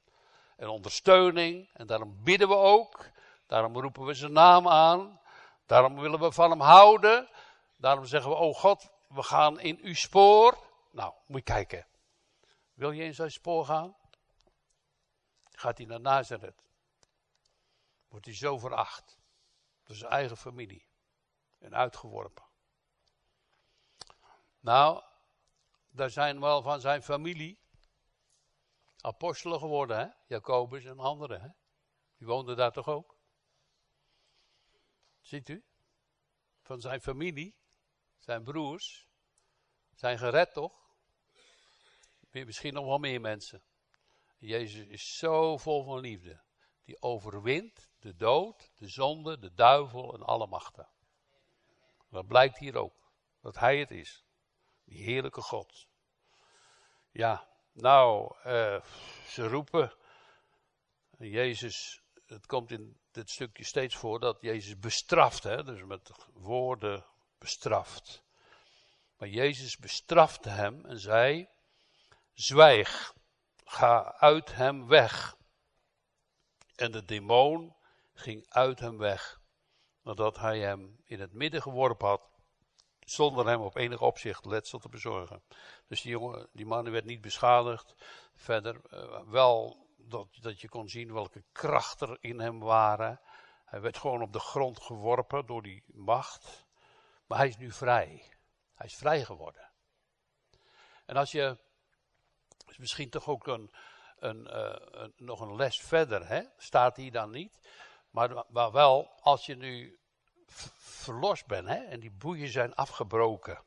en 0.56 0.68
ondersteuning. 0.68 1.70
En 1.72 1.86
daarom 1.86 2.24
bidden 2.24 2.48
we 2.48 2.54
ook. 2.54 3.10
Daarom 3.46 3.78
roepen 3.78 4.04
we 4.04 4.14
zijn 4.14 4.32
naam 4.32 4.68
aan. 4.68 5.19
Daarom 5.70 6.00
willen 6.00 6.20
we 6.20 6.33
van 6.33 6.50
hem 6.50 6.61
houden. 6.61 7.28
Daarom 7.76 8.04
zeggen 8.04 8.30
we, 8.30 8.37
oh 8.37 8.54
God, 8.54 8.90
we 9.09 9.22
gaan 9.22 9.61
in 9.61 9.78
uw 9.83 9.94
spoor. 9.94 10.59
Nou, 10.90 11.14
moet 11.26 11.38
je 11.38 11.52
kijken. 11.52 11.87
Wil 12.74 12.90
je 12.90 13.04
in 13.04 13.14
zijn 13.14 13.30
spoor 13.30 13.64
gaan? 13.64 13.96
Gaat 15.50 15.78
hij 15.78 15.87
naar 15.87 16.00
Nazareth. 16.00 16.64
Wordt 18.09 18.26
hij 18.26 18.35
zo 18.35 18.59
veracht. 18.59 19.18
Door 19.85 19.96
zijn 19.96 20.11
eigen 20.11 20.37
familie. 20.37 20.87
En 21.59 21.74
uitgeworpen. 21.74 22.44
Nou, 24.61 25.02
daar 25.90 26.11
zijn 26.11 26.40
wel 26.40 26.62
van 26.62 26.80
zijn 26.80 27.02
familie 27.02 27.61
apostelen 29.00 29.59
geworden, 29.59 29.98
hè? 29.98 30.06
Jacobus 30.26 30.85
en 30.85 30.98
anderen, 30.98 31.40
hè? 31.40 31.48
Die 32.16 32.26
woonden 32.26 32.56
daar 32.56 32.72
toch 32.72 32.88
ook? 32.88 33.18
Ziet 35.20 35.48
u? 35.48 35.64
Van 36.62 36.80
zijn 36.80 37.00
familie, 37.00 37.54
zijn 38.18 38.42
broers, 38.42 39.09
zijn 39.94 40.18
gered 40.18 40.52
toch? 40.52 40.88
Misschien 42.30 42.74
nog 42.74 42.85
wel 42.85 42.98
meer 42.98 43.20
mensen. 43.20 43.62
Jezus 44.38 44.87
is 44.87 45.16
zo 45.16 45.56
vol 45.56 45.85
van 45.85 45.98
liefde. 45.98 46.42
Die 46.85 47.02
overwint 47.02 47.90
de 47.98 48.16
dood, 48.16 48.70
de 48.74 48.88
zonde, 48.88 49.38
de 49.38 49.54
duivel 49.54 50.14
en 50.14 50.22
alle 50.22 50.46
machten. 50.46 50.88
Dat 52.11 52.26
blijkt 52.26 52.59
hier 52.59 52.76
ook. 52.76 52.94
Dat 53.40 53.59
hij 53.59 53.78
het 53.78 53.90
is. 53.90 54.24
Die 54.85 55.02
heerlijke 55.02 55.40
God. 55.40 55.87
Ja, 57.11 57.48
nou, 57.72 58.37
uh, 58.46 58.83
ze 59.26 59.48
roepen. 59.48 59.94
Jezus, 61.18 62.02
het 62.30 62.46
komt 62.46 62.70
in 62.70 63.00
dit 63.10 63.30
stukje 63.30 63.64
steeds 63.64 63.96
voor 63.96 64.20
dat 64.20 64.40
Jezus 64.40 64.78
bestraft, 64.78 65.42
hè, 65.42 65.64
dus 65.64 65.84
met 65.84 66.10
woorden 66.32 67.04
bestraft. 67.38 68.22
Maar 69.16 69.28
Jezus 69.28 69.76
bestrafte 69.76 70.48
hem 70.48 70.86
en 70.86 71.00
zei: 71.00 71.48
Zwijg, 72.32 73.14
ga 73.64 74.14
uit 74.18 74.54
hem 74.54 74.86
weg. 74.86 75.36
En 76.76 76.92
de 76.92 77.04
demon 77.04 77.76
ging 78.14 78.46
uit 78.48 78.80
hem 78.80 78.98
weg, 78.98 79.40
nadat 80.02 80.38
hij 80.38 80.58
hem 80.58 81.00
in 81.04 81.20
het 81.20 81.32
midden 81.32 81.62
geworpen 81.62 82.08
had 82.08 82.30
zonder 83.10 83.46
hem 83.46 83.60
op 83.60 83.76
enig 83.76 84.00
opzicht 84.00 84.44
letsel 84.44 84.78
te 84.78 84.88
bezorgen. 84.88 85.42
Dus 85.86 86.02
die, 86.02 86.10
jongen, 86.10 86.48
die 86.52 86.66
man 86.66 86.90
werd 86.90 87.04
niet 87.04 87.20
beschadigd. 87.20 87.94
Verder 88.34 88.80
uh, 88.92 89.20
wel 89.26 89.86
dat, 90.10 90.28
dat 90.40 90.60
je 90.60 90.68
kon 90.68 90.88
zien 90.88 91.12
welke 91.12 91.44
krachten 91.52 92.08
er 92.08 92.18
in 92.20 92.40
hem 92.40 92.58
waren. 92.60 93.20
Hij 93.64 93.80
werd 93.80 93.96
gewoon 93.96 94.22
op 94.22 94.32
de 94.32 94.40
grond 94.40 94.80
geworpen 94.80 95.46
door 95.46 95.62
die 95.62 95.84
macht. 95.86 96.66
Maar 97.26 97.38
hij 97.38 97.48
is 97.48 97.56
nu 97.56 97.72
vrij. 97.72 98.32
Hij 98.74 98.86
is 98.86 98.94
vrij 98.94 99.24
geworden. 99.24 99.70
En 101.06 101.16
als 101.16 101.32
je, 101.32 101.58
is 102.66 102.78
misschien 102.78 103.10
toch 103.10 103.28
ook 103.28 103.46
een, 103.46 103.70
een, 104.18 104.46
eh, 104.46 105.08
nog 105.16 105.40
een 105.40 105.56
les 105.56 105.80
verder, 105.80 106.28
hè? 106.28 106.42
staat 106.56 106.96
hier 106.96 107.12
dan 107.12 107.30
niet. 107.30 107.60
Maar, 108.10 108.44
maar 108.48 108.72
wel, 108.72 109.10
als 109.20 109.46
je 109.46 109.56
nu 109.56 109.98
verlost 110.46 111.46
bent 111.46 111.68
hè? 111.68 111.84
en 111.84 112.00
die 112.00 112.10
boeien 112.10 112.48
zijn 112.48 112.74
afgebroken. 112.74 113.64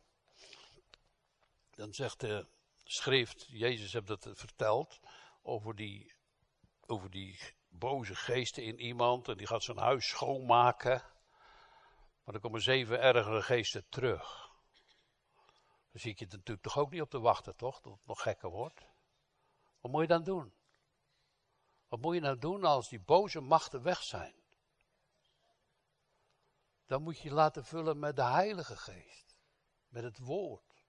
Dan 1.71 1.93
zegt 1.93 2.19
de 2.19 2.47
schrift, 2.83 3.45
Jezus 3.47 3.93
heeft 3.93 4.07
dat 4.07 4.29
verteld, 4.33 4.99
over 5.41 5.75
die, 5.75 6.13
over 6.87 7.09
die 7.09 7.39
boze 7.69 8.15
geesten 8.15 8.63
in 8.63 8.79
iemand. 8.79 9.27
En 9.27 9.37
die 9.37 9.47
gaat 9.47 9.63
zijn 9.63 9.77
huis 9.77 10.07
schoonmaken. 10.07 11.03
Maar 12.23 12.33
dan 12.33 12.41
komen 12.41 12.61
zeven 12.61 13.01
ergere 13.01 13.41
geesten 13.41 13.89
terug. 13.89 14.51
Dan 15.91 16.01
zie 16.01 16.11
ik 16.11 16.19
je 16.19 16.25
natuurlijk 16.25 16.61
toch 16.61 16.77
ook 16.77 16.91
niet 16.91 17.01
op 17.01 17.09
te 17.09 17.19
wachten, 17.19 17.55
toch? 17.55 17.81
Dat 17.81 17.93
het 17.93 18.05
nog 18.05 18.21
gekker 18.21 18.49
wordt. 18.49 18.87
Wat 19.79 19.91
moet 19.91 20.01
je 20.01 20.07
dan 20.07 20.23
doen? 20.23 20.53
Wat 21.87 22.01
moet 22.01 22.13
je 22.13 22.21
nou 22.21 22.37
doen 22.37 22.63
als 22.63 22.89
die 22.89 22.99
boze 22.99 23.41
machten 23.41 23.81
weg 23.81 24.03
zijn? 24.03 24.35
Dan 26.85 27.03
moet 27.03 27.17
je 27.17 27.29
je 27.29 27.33
laten 27.33 27.65
vullen 27.65 27.99
met 27.99 28.15
de 28.15 28.23
Heilige 28.23 28.77
Geest. 28.77 29.37
Met 29.87 30.03
het 30.03 30.17
woord. 30.17 30.85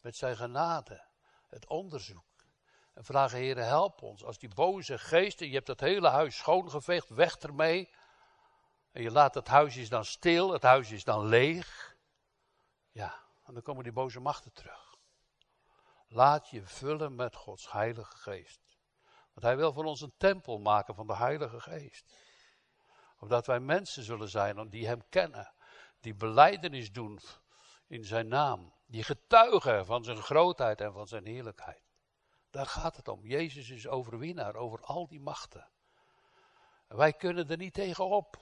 Met 0.00 0.16
zijn 0.16 0.36
genade. 0.36 1.06
Het 1.48 1.68
onderzoek. 1.68 2.31
En 2.94 3.04
vragen, 3.04 3.38
Heer, 3.38 3.56
help 3.56 4.02
ons. 4.02 4.24
Als 4.24 4.38
die 4.38 4.54
boze 4.54 4.98
geesten, 4.98 5.46
je 5.46 5.54
hebt 5.54 5.68
het 5.68 5.80
hele 5.80 6.08
huis 6.08 6.36
schoongeveegd, 6.36 7.08
weg 7.08 7.36
ermee. 7.36 7.94
En 8.92 9.02
je 9.02 9.10
laat 9.10 9.34
het 9.34 9.48
huis 9.48 9.76
is 9.76 9.88
dan 9.88 10.04
stil, 10.04 10.52
het 10.52 10.62
huis 10.62 10.90
is 10.90 11.04
dan 11.04 11.26
leeg. 11.26 11.96
Ja, 12.90 13.14
en 13.44 13.54
dan 13.54 13.62
komen 13.62 13.84
die 13.84 13.92
boze 13.92 14.20
machten 14.20 14.52
terug. 14.52 14.96
Laat 16.08 16.48
je 16.48 16.66
vullen 16.66 17.14
met 17.14 17.36
Gods 17.36 17.72
Heilige 17.72 18.16
Geest. 18.16 18.60
Want 19.32 19.46
Hij 19.46 19.56
wil 19.56 19.72
van 19.72 19.86
ons 19.86 20.00
een 20.00 20.14
tempel 20.16 20.58
maken 20.58 20.94
van 20.94 21.06
de 21.06 21.16
Heilige 21.16 21.60
Geest. 21.60 22.12
Opdat 23.18 23.46
wij 23.46 23.60
mensen 23.60 24.02
zullen 24.02 24.28
zijn 24.28 24.68
die 24.70 24.86
Hem 24.86 25.02
kennen. 25.08 25.54
Die 26.00 26.14
beleidenis 26.14 26.92
doen 26.92 27.20
in 27.86 28.04
Zijn 28.04 28.28
naam. 28.28 28.74
Die 28.86 29.02
getuigen 29.02 29.86
van 29.86 30.04
Zijn 30.04 30.22
grootheid 30.22 30.80
en 30.80 30.92
van 30.92 31.06
Zijn 31.06 31.26
heerlijkheid. 31.26 31.91
Daar 32.52 32.66
gaat 32.66 32.96
het 32.96 33.08
om. 33.08 33.26
Jezus 33.26 33.70
is 33.70 33.88
overwinnaar 33.88 34.54
over 34.54 34.80
al 34.80 35.06
die 35.06 35.20
machten. 35.20 35.68
wij 36.88 37.12
kunnen 37.12 37.48
er 37.48 37.56
niet 37.56 37.74
tegenop. 37.74 38.36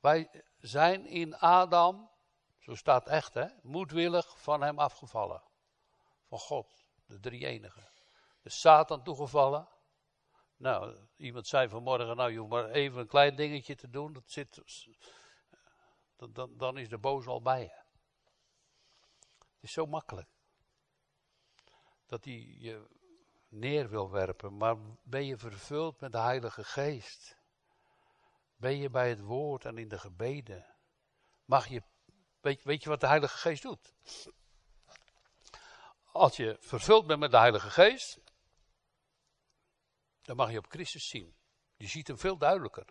Wij 0.00 0.44
zijn 0.58 1.06
in 1.06 1.36
Adam, 1.36 2.10
zo 2.58 2.74
staat 2.74 3.06
echt 3.08 3.34
hè, 3.34 3.46
moedwillig 3.62 4.40
van 4.40 4.62
hem 4.62 4.78
afgevallen. 4.78 5.42
Van 6.28 6.38
God, 6.38 6.86
de 7.06 7.20
drie 7.20 7.46
enige. 7.46 7.90
De 8.42 8.50
Satan 8.50 9.02
toegevallen. 9.02 9.68
Nou, 10.56 11.08
iemand 11.16 11.46
zei 11.46 11.68
vanmorgen, 11.68 12.16
nou 12.16 12.32
je 12.32 12.38
hoeft 12.38 12.50
maar 12.50 12.70
even 12.70 13.00
een 13.00 13.06
klein 13.06 13.36
dingetje 13.36 13.74
te 13.74 13.90
doen. 13.90 14.12
Dat 14.12 14.30
zit, 14.30 14.62
dan, 16.16 16.56
dan 16.56 16.78
is 16.78 16.88
de 16.88 16.98
boos 16.98 17.26
al 17.26 17.42
bij 17.42 17.60
je. 17.60 17.84
Het 19.38 19.62
is 19.62 19.72
zo 19.72 19.86
makkelijk. 19.86 20.28
Dat 22.06 22.24
hij 22.24 22.56
je 22.58 22.95
neer 23.58 23.88
wil 23.88 24.10
werpen. 24.10 24.56
Maar 24.56 24.76
ben 25.02 25.26
je 25.26 25.36
vervuld 25.36 26.00
met 26.00 26.12
de 26.12 26.18
Heilige 26.18 26.64
Geest? 26.64 27.38
Ben 28.56 28.76
je 28.76 28.90
bij 28.90 29.08
het 29.08 29.20
woord 29.20 29.64
en 29.64 29.78
in 29.78 29.88
de 29.88 29.98
gebeden? 29.98 30.66
Mag 31.44 31.66
je, 31.66 31.82
weet, 32.40 32.62
weet 32.62 32.82
je 32.82 32.88
wat 32.88 33.00
de 33.00 33.06
Heilige 33.06 33.38
Geest 33.38 33.62
doet? 33.62 33.94
Als 36.12 36.36
je 36.36 36.56
vervuld 36.60 37.06
bent 37.06 37.20
met 37.20 37.30
de 37.30 37.38
Heilige 37.38 37.70
Geest, 37.70 38.20
dan 40.22 40.36
mag 40.36 40.50
je 40.50 40.58
op 40.58 40.66
Christus 40.68 41.08
zien. 41.08 41.36
Je 41.76 41.86
ziet 41.86 42.06
hem 42.06 42.18
veel 42.18 42.36
duidelijker. 42.38 42.86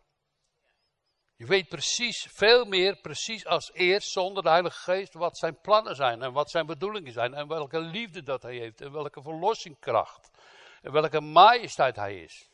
Je 1.38 1.46
weet 1.46 1.68
precies, 1.68 2.28
veel 2.32 2.66
meer 2.66 2.96
precies 2.96 3.46
als 3.46 3.74
eerst 3.74 4.10
zonder 4.10 4.44
de 4.44 4.50
Heilige 4.50 4.80
Geest 4.80 5.14
wat 5.14 5.38
zijn 5.38 5.60
plannen 5.62 5.96
zijn 5.96 6.22
en 6.22 6.34
wat 6.34 6.50
zijn 6.50 6.66
bedoelingen 6.66 7.12
zijn 7.12 7.34
en 7.34 7.48
welke 7.48 7.80
liefde 7.80 8.24
dat 8.24 8.42
hij 8.42 8.56
heeft 8.56 8.82
en 8.82 8.92
welke 8.92 9.22
verlossingkracht 9.22 10.30
en 10.82 10.92
welke 10.92 11.22
majesteit 11.22 11.96
hij 11.96 12.22
is. 12.22 12.50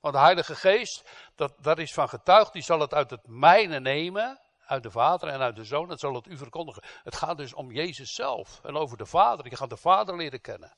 Want 0.00 0.14
de 0.14 0.20
Heilige 0.20 0.54
Geest, 0.54 1.10
dat, 1.34 1.52
daar 1.58 1.78
is 1.78 1.92
van 1.92 2.08
getuigd, 2.08 2.52
die 2.52 2.62
zal 2.62 2.80
het 2.80 2.94
uit 2.94 3.10
het 3.10 3.26
mijne 3.26 3.80
nemen, 3.80 4.40
uit 4.66 4.82
de 4.82 4.90
Vader 4.90 5.28
en 5.28 5.40
uit 5.40 5.56
de 5.56 5.64
Zoon, 5.64 5.88
dat 5.88 6.00
zal 6.00 6.14
het 6.14 6.26
u 6.26 6.36
verkondigen. 6.36 6.82
Het 7.02 7.16
gaat 7.16 7.36
dus 7.36 7.54
om 7.54 7.72
Jezus 7.72 8.14
zelf 8.14 8.60
en 8.64 8.76
over 8.76 8.96
de 8.96 9.06
Vader. 9.06 9.48
Je 9.48 9.56
gaat 9.56 9.70
de 9.70 9.76
Vader 9.76 10.16
leren 10.16 10.40
kennen. 10.40 10.74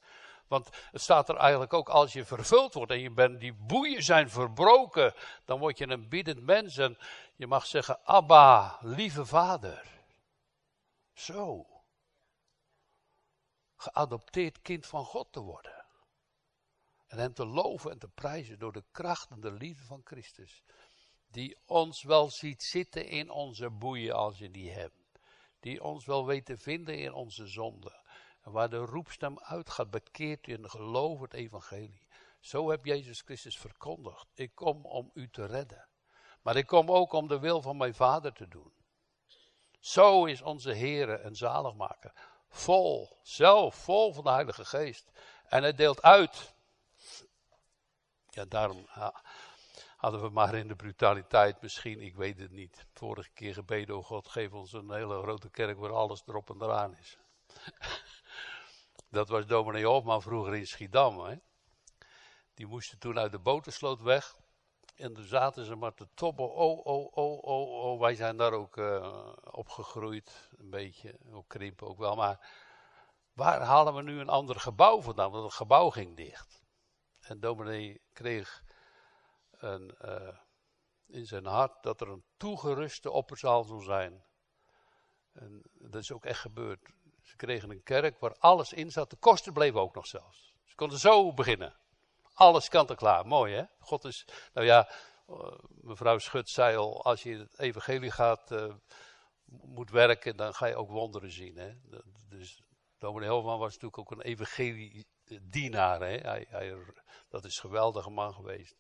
Want 0.52 0.68
het 0.90 1.00
staat 1.00 1.28
er 1.28 1.36
eigenlijk 1.36 1.72
ook, 1.72 1.88
als 1.88 2.12
je 2.12 2.24
vervuld 2.24 2.74
wordt 2.74 2.92
en 2.92 3.00
je 3.00 3.10
bent, 3.10 3.40
die 3.40 3.52
boeien 3.52 4.02
zijn 4.02 4.30
verbroken, 4.30 5.14
dan 5.44 5.58
word 5.58 5.78
je 5.78 5.88
een 5.88 6.08
biedend 6.08 6.40
mens 6.40 6.76
en 6.76 6.98
je 7.36 7.46
mag 7.46 7.66
zeggen, 7.66 8.04
Abba, 8.04 8.78
lieve 8.80 9.26
Vader. 9.26 9.86
Zo. 11.14 11.66
Geadopteerd 13.76 14.62
kind 14.62 14.86
van 14.86 15.04
God 15.04 15.32
te 15.32 15.40
worden. 15.40 15.84
En 17.06 17.18
hem 17.18 17.34
te 17.34 17.46
loven 17.46 17.90
en 17.90 17.98
te 17.98 18.08
prijzen 18.08 18.58
door 18.58 18.72
de 18.72 18.84
kracht 18.90 19.30
en 19.30 19.40
de 19.40 19.52
liefde 19.52 19.84
van 19.84 20.00
Christus. 20.04 20.62
Die 21.30 21.58
ons 21.64 22.02
wel 22.02 22.30
ziet 22.30 22.62
zitten 22.62 23.06
in 23.06 23.30
onze 23.30 23.70
boeien 23.70 24.14
als 24.14 24.38
je 24.38 24.50
die 24.50 24.70
hebt. 24.70 25.20
Die 25.60 25.82
ons 25.82 26.04
wel 26.04 26.26
weet 26.26 26.44
te 26.44 26.56
vinden 26.56 26.98
in 26.98 27.12
onze 27.12 27.46
zonden. 27.46 28.00
Waar 28.42 28.70
de 28.70 28.76
roepstem 28.78 29.38
uitgaat, 29.38 29.90
bekeert 29.90 30.46
u 30.46 30.54
en 30.54 30.70
geloof 30.70 31.20
het 31.20 31.32
evangelie. 31.32 32.06
Zo 32.40 32.70
heb 32.70 32.84
Jezus 32.84 33.20
Christus 33.20 33.58
verkondigd. 33.58 34.26
Ik 34.34 34.54
kom 34.54 34.84
om 34.84 35.10
u 35.14 35.30
te 35.30 35.46
redden. 35.46 35.88
Maar 36.42 36.56
ik 36.56 36.66
kom 36.66 36.90
ook 36.90 37.12
om 37.12 37.28
de 37.28 37.38
wil 37.38 37.62
van 37.62 37.76
mijn 37.76 37.94
Vader 37.94 38.32
te 38.32 38.48
doen. 38.48 38.72
Zo 39.78 40.24
is 40.24 40.42
onze 40.42 40.74
Heere 40.74 41.16
en 41.16 41.34
zaligmaker. 41.34 42.12
Vol, 42.48 43.18
zelf 43.22 43.74
vol 43.74 44.12
van 44.12 44.24
de 44.24 44.30
Heilige 44.30 44.64
Geest. 44.64 45.10
En 45.44 45.62
hij 45.62 45.74
deelt 45.74 46.02
uit 46.02 46.54
ja, 48.32 48.44
daarom 48.44 48.86
hadden 49.96 50.20
we 50.20 50.28
maar 50.28 50.54
in 50.54 50.68
de 50.68 50.76
brutaliteit 50.76 51.62
misschien, 51.62 52.00
ik 52.00 52.14
weet 52.14 52.38
het 52.38 52.50
niet, 52.50 52.86
vorige 52.94 53.30
keer 53.30 53.54
gebeden, 53.54 53.96
oh 53.96 54.04
God, 54.04 54.28
geef 54.28 54.52
ons 54.52 54.72
een 54.72 54.92
hele 54.92 55.22
grote 55.22 55.50
kerk 55.50 55.78
waar 55.78 55.92
alles 55.92 56.22
erop 56.26 56.50
en 56.50 56.62
eraan 56.62 56.96
is. 56.96 57.18
Dat 59.12 59.28
was 59.28 59.46
dominee 59.46 59.84
Hofman 59.84 60.22
vroeger 60.22 60.54
in 60.54 60.66
Schiedam. 60.66 61.20
Hè? 61.20 61.36
Die 62.54 62.66
moesten 62.66 62.98
toen 62.98 63.18
uit 63.18 63.32
de 63.32 63.38
botensloot 63.38 64.00
weg. 64.00 64.36
En 64.96 65.14
toen 65.14 65.24
zaten 65.24 65.64
ze 65.64 65.74
maar 65.74 65.94
te 65.94 66.08
tobben. 66.14 66.52
Oh, 66.52 66.86
oh, 66.86 67.16
oh, 67.16 67.42
oh, 67.42 67.84
oh. 67.84 68.00
Wij 68.00 68.14
zijn 68.14 68.36
daar 68.36 68.52
ook 68.52 68.76
uh, 68.76 69.32
opgegroeid. 69.50 70.50
Een 70.58 70.70
beetje. 70.70 71.18
Ook 71.30 71.48
krimpen 71.48 71.86
ook 71.86 71.98
wel. 71.98 72.16
Maar 72.16 72.48
waar 73.32 73.60
halen 73.60 73.94
we 73.94 74.02
nu 74.02 74.20
een 74.20 74.28
ander 74.28 74.60
gebouw 74.60 75.00
vandaan? 75.00 75.30
Want 75.30 75.44
het 75.44 75.54
gebouw 75.54 75.90
ging 75.90 76.16
dicht. 76.16 76.62
En 77.20 77.40
dominee 77.40 78.00
kreeg 78.12 78.64
een, 79.50 79.94
uh, 80.04 80.36
in 81.06 81.26
zijn 81.26 81.46
hart 81.46 81.82
dat 81.82 82.00
er 82.00 82.08
een 82.08 82.24
toegeruste 82.36 83.10
opperzaal 83.10 83.64
zou 83.64 83.82
zijn. 83.82 84.24
En 85.32 85.62
dat 85.72 86.02
is 86.02 86.12
ook 86.12 86.24
echt 86.24 86.40
gebeurd. 86.40 86.92
Ze 87.22 87.36
kregen 87.36 87.70
een 87.70 87.82
kerk 87.82 88.18
waar 88.18 88.36
alles 88.38 88.72
in 88.72 88.90
zat. 88.90 89.10
De 89.10 89.16
kosten 89.16 89.52
bleven 89.52 89.80
ook 89.80 89.94
nog 89.94 90.06
zelfs. 90.06 90.54
Ze 90.64 90.74
konden 90.74 90.98
zo 90.98 91.32
beginnen. 91.32 91.76
Alles 92.32 92.68
kant 92.68 92.90
en 92.90 92.96
klaar. 92.96 93.26
Mooi 93.26 93.54
hè? 93.54 93.64
God 93.78 94.04
is, 94.04 94.26
nou 94.52 94.66
ja, 94.66 94.90
uh, 95.28 95.58
mevrouw 95.80 96.18
Schut 96.18 96.48
zei 96.48 96.76
al, 96.76 97.04
als 97.04 97.22
je 97.22 97.36
het 97.36 97.58
evangelie 97.58 98.10
gaat, 98.10 98.50
uh, 98.50 98.74
moet 99.44 99.90
werken, 99.90 100.36
dan 100.36 100.54
ga 100.54 100.66
je 100.66 100.76
ook 100.76 100.90
wonderen 100.90 101.30
zien. 101.30 101.56
Hè? 101.56 101.72
Dus 102.28 102.62
dominee 102.98 103.28
Helman 103.28 103.58
was 103.58 103.72
natuurlijk 103.72 103.98
ook 103.98 104.10
een 104.10 104.20
evangelie 104.20 105.06
dienaar. 105.42 106.00
Hè? 106.00 106.16
Hij, 106.16 106.46
hij, 106.48 106.76
dat 107.28 107.44
is 107.44 107.54
een 107.54 107.60
geweldige 107.60 108.10
man 108.10 108.34
geweest. 108.34 108.76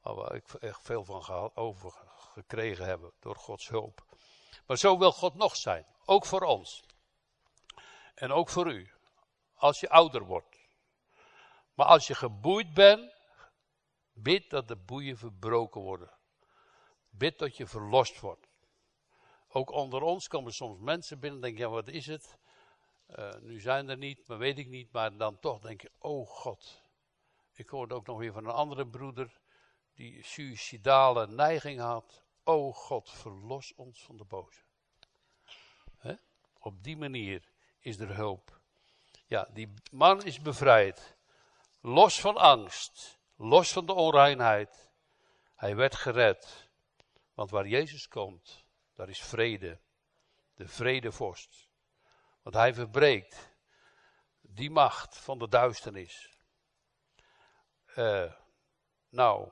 Waar 0.00 0.14
we 0.14 0.58
echt 0.60 0.80
veel 0.82 1.04
van 1.04 1.50
over 1.54 1.94
gekregen 2.08 2.84
hebben 2.84 3.12
door 3.20 3.36
Gods 3.36 3.68
hulp. 3.68 4.04
Maar 4.66 4.76
zo 4.76 4.98
wil 4.98 5.12
God 5.12 5.34
nog 5.34 5.56
zijn. 5.56 5.86
Ook 6.04 6.26
voor 6.26 6.42
ons. 6.42 6.84
En 8.16 8.32
ook 8.32 8.48
voor 8.48 8.72
u. 8.72 8.90
Als 9.54 9.80
je 9.80 9.88
ouder 9.88 10.24
wordt. 10.24 10.58
Maar 11.74 11.86
als 11.86 12.06
je 12.06 12.14
geboeid 12.14 12.74
bent, 12.74 13.14
bid 14.12 14.50
dat 14.50 14.68
de 14.68 14.76
boeien 14.76 15.16
verbroken 15.16 15.80
worden. 15.80 16.10
Bid 17.10 17.38
dat 17.38 17.56
je 17.56 17.66
verlost 17.66 18.20
wordt. 18.20 18.48
Ook 19.48 19.70
onder 19.70 20.02
ons 20.02 20.28
komen 20.28 20.54
soms 20.54 20.80
mensen 20.80 21.20
binnen 21.20 21.38
en 21.38 21.44
denken, 21.44 21.64
ja 21.64 21.70
wat 21.70 21.88
is 21.88 22.06
het? 22.06 22.38
Uh, 23.08 23.34
nu 23.40 23.60
zijn 23.60 23.88
er 23.88 23.96
niet, 23.96 24.28
maar 24.28 24.38
weet 24.38 24.58
ik 24.58 24.68
niet. 24.68 24.92
Maar 24.92 25.16
dan 25.16 25.38
toch 25.38 25.60
denk 25.60 25.80
je, 25.80 25.90
oh 25.98 26.28
God. 26.28 26.82
Ik 27.52 27.68
hoorde 27.68 27.94
ook 27.94 28.06
nog 28.06 28.18
weer 28.18 28.32
van 28.32 28.44
een 28.44 28.52
andere 28.52 28.86
broeder 28.86 29.40
die 29.94 30.24
suïcidale 30.24 31.26
neiging 31.26 31.80
had. 31.80 32.24
Oh 32.44 32.74
God, 32.74 33.10
verlos 33.10 33.74
ons 33.74 34.04
van 34.04 34.16
de 34.16 34.24
boze. 34.24 34.64
Op 36.58 36.82
die 36.82 36.96
manier 36.96 37.48
is 37.86 37.98
er 37.98 38.14
hulp. 38.14 38.60
Ja, 39.26 39.48
die 39.52 39.74
man 39.90 40.22
is 40.24 40.40
bevrijd. 40.40 41.16
Los 41.80 42.20
van 42.20 42.36
angst. 42.36 43.18
los 43.36 43.72
van 43.72 43.86
de 43.86 43.92
onreinheid. 43.92 44.90
Hij 45.54 45.76
werd 45.76 45.94
gered. 45.94 46.70
Want 47.34 47.50
waar 47.50 47.66
Jezus 47.66 48.08
komt, 48.08 48.64
daar 48.94 49.08
is 49.08 49.20
vrede. 49.20 49.80
De 50.54 50.68
vredevorst. 50.68 51.68
Want 52.42 52.54
hij 52.56 52.74
verbreekt 52.74 53.54
die 54.40 54.70
macht 54.70 55.18
van 55.18 55.38
de 55.38 55.48
duisternis. 55.48 56.38
Uh, 57.96 58.32
nou, 59.08 59.50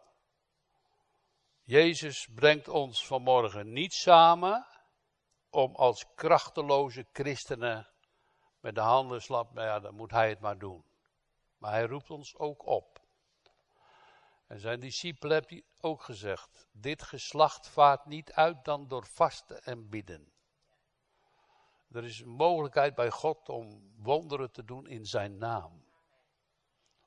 Jezus 1.62 2.28
brengt 2.34 2.68
ons 2.68 3.06
vanmorgen 3.06 3.72
niet 3.72 3.92
samen 3.92 4.66
om 5.50 5.74
als 5.74 6.14
krachteloze 6.14 7.06
christenen 7.12 7.93
met 8.64 8.74
de 8.74 8.80
handen 8.80 9.22
slap, 9.22 9.52
nou 9.52 9.66
ja, 9.66 9.80
dan 9.80 9.94
moet 9.94 10.10
hij 10.10 10.28
het 10.28 10.40
maar 10.40 10.58
doen. 10.58 10.84
Maar 11.58 11.72
hij 11.72 11.86
roept 11.86 12.10
ons 12.10 12.36
ook 12.36 12.66
op. 12.66 13.00
En 14.46 14.60
zijn 14.60 14.80
discipelen 14.80 15.44
heeft 15.48 15.64
ook 15.80 16.02
gezegd: 16.02 16.66
Dit 16.72 17.02
geslacht 17.02 17.68
vaart 17.68 18.06
niet 18.06 18.32
uit 18.32 18.64
dan 18.64 18.88
door 18.88 19.06
vasten 19.06 19.62
en 19.62 19.88
bidden. 19.88 20.32
Er 21.90 22.04
is 22.04 22.20
een 22.20 22.28
mogelijkheid 22.28 22.94
bij 22.94 23.10
God 23.10 23.48
om 23.48 23.92
wonderen 23.96 24.52
te 24.52 24.64
doen 24.64 24.86
in 24.86 25.06
zijn 25.06 25.38
naam. 25.38 25.84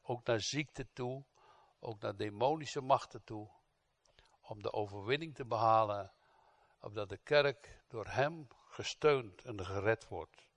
Ook 0.02 0.26
naar 0.26 0.42
ziekte 0.42 0.88
toe, 0.94 1.24
ook 1.80 2.00
naar 2.00 2.16
demonische 2.16 2.82
machten 2.82 3.24
toe. 3.24 3.50
Om 4.42 4.62
de 4.62 4.74
overwinning 4.74 5.36
te 5.36 5.46
behalen, 5.46 6.12
opdat 6.80 7.10
de 7.10 7.18
kerk 7.18 7.84
door 7.88 8.06
hem 8.08 8.48
gesteund 8.68 9.44
en 9.44 9.66
gered 9.66 10.08
wordt. 10.08 10.48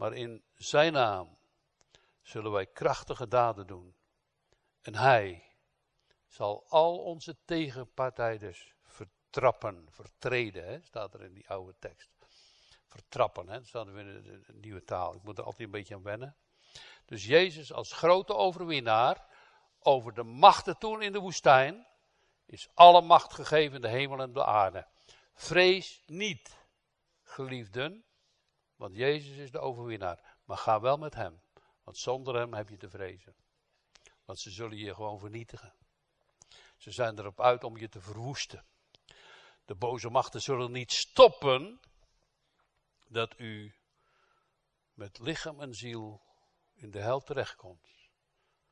Maar 0.00 0.12
in 0.12 0.44
zijn 0.54 0.92
naam 0.92 1.38
zullen 2.22 2.52
wij 2.52 2.66
krachtige 2.66 3.28
daden 3.28 3.66
doen. 3.66 3.96
En 4.80 4.94
hij 4.94 5.56
zal 6.26 6.66
al 6.68 6.98
onze 6.98 7.36
tegenpartijders 7.44 8.74
vertrappen, 8.82 9.86
vertreden, 9.90 10.64
hè, 10.64 10.80
staat 10.82 11.14
er 11.14 11.22
in 11.22 11.32
die 11.32 11.48
oude 11.48 11.74
tekst. 11.78 12.10
Vertrappen, 12.86 13.48
hè, 13.48 13.58
dat 13.58 13.66
staat 13.66 13.86
er 13.86 13.98
in 13.98 14.22
de, 14.22 14.40
de 14.40 14.52
nieuwe 14.52 14.84
taal. 14.84 15.14
Ik 15.14 15.22
moet 15.22 15.38
er 15.38 15.44
altijd 15.44 15.62
een 15.62 15.70
beetje 15.70 15.94
aan 15.94 16.02
wennen. 16.02 16.36
Dus 17.04 17.24
Jezus 17.24 17.72
als 17.72 17.92
grote 17.92 18.34
overwinnaar 18.34 19.26
over 19.78 20.14
de 20.14 20.24
machten 20.24 20.78
toen 20.78 21.02
in 21.02 21.12
de 21.12 21.18
woestijn, 21.20 21.86
is 22.46 22.68
alle 22.74 23.00
macht 23.00 23.34
gegeven 23.34 23.74
in 23.74 23.82
de 23.82 23.88
hemel 23.88 24.20
en 24.20 24.32
de 24.32 24.44
aarde. 24.44 24.86
Vrees 25.34 26.02
niet, 26.06 26.56
geliefden, 27.22 28.04
want 28.80 28.96
Jezus 28.96 29.36
is 29.36 29.50
de 29.50 29.58
overwinnaar. 29.58 30.36
Maar 30.44 30.56
ga 30.56 30.80
wel 30.80 30.96
met 30.96 31.14
hem, 31.14 31.40
want 31.82 31.98
zonder 31.98 32.34
hem 32.34 32.54
heb 32.54 32.68
je 32.68 32.76
te 32.76 32.90
vrezen. 32.90 33.34
Want 34.24 34.38
ze 34.38 34.50
zullen 34.50 34.76
je 34.76 34.94
gewoon 34.94 35.18
vernietigen. 35.18 35.74
Ze 36.76 36.90
zijn 36.90 37.18
erop 37.18 37.40
uit 37.40 37.64
om 37.64 37.76
je 37.76 37.88
te 37.88 38.00
verwoesten. 38.00 38.64
De 39.64 39.74
boze 39.74 40.10
machten 40.10 40.40
zullen 40.40 40.72
niet 40.72 40.92
stoppen 40.92 41.80
dat 43.08 43.38
u 43.38 43.74
met 44.94 45.18
lichaam 45.18 45.60
en 45.60 45.74
ziel 45.74 46.22
in 46.74 46.90
de 46.90 47.00
hel 47.00 47.20
terechtkomt. 47.20 48.10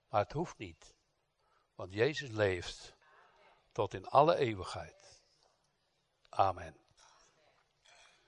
Maar 0.09 0.23
het 0.23 0.33
hoeft 0.33 0.59
niet, 0.59 0.95
want 1.75 1.93
Jezus 1.93 2.31
leeft 2.31 2.97
tot 3.73 3.95
in 3.95 4.07
alle 4.07 4.37
eeuwigheid. 4.37 5.23
Amen. 6.29 6.88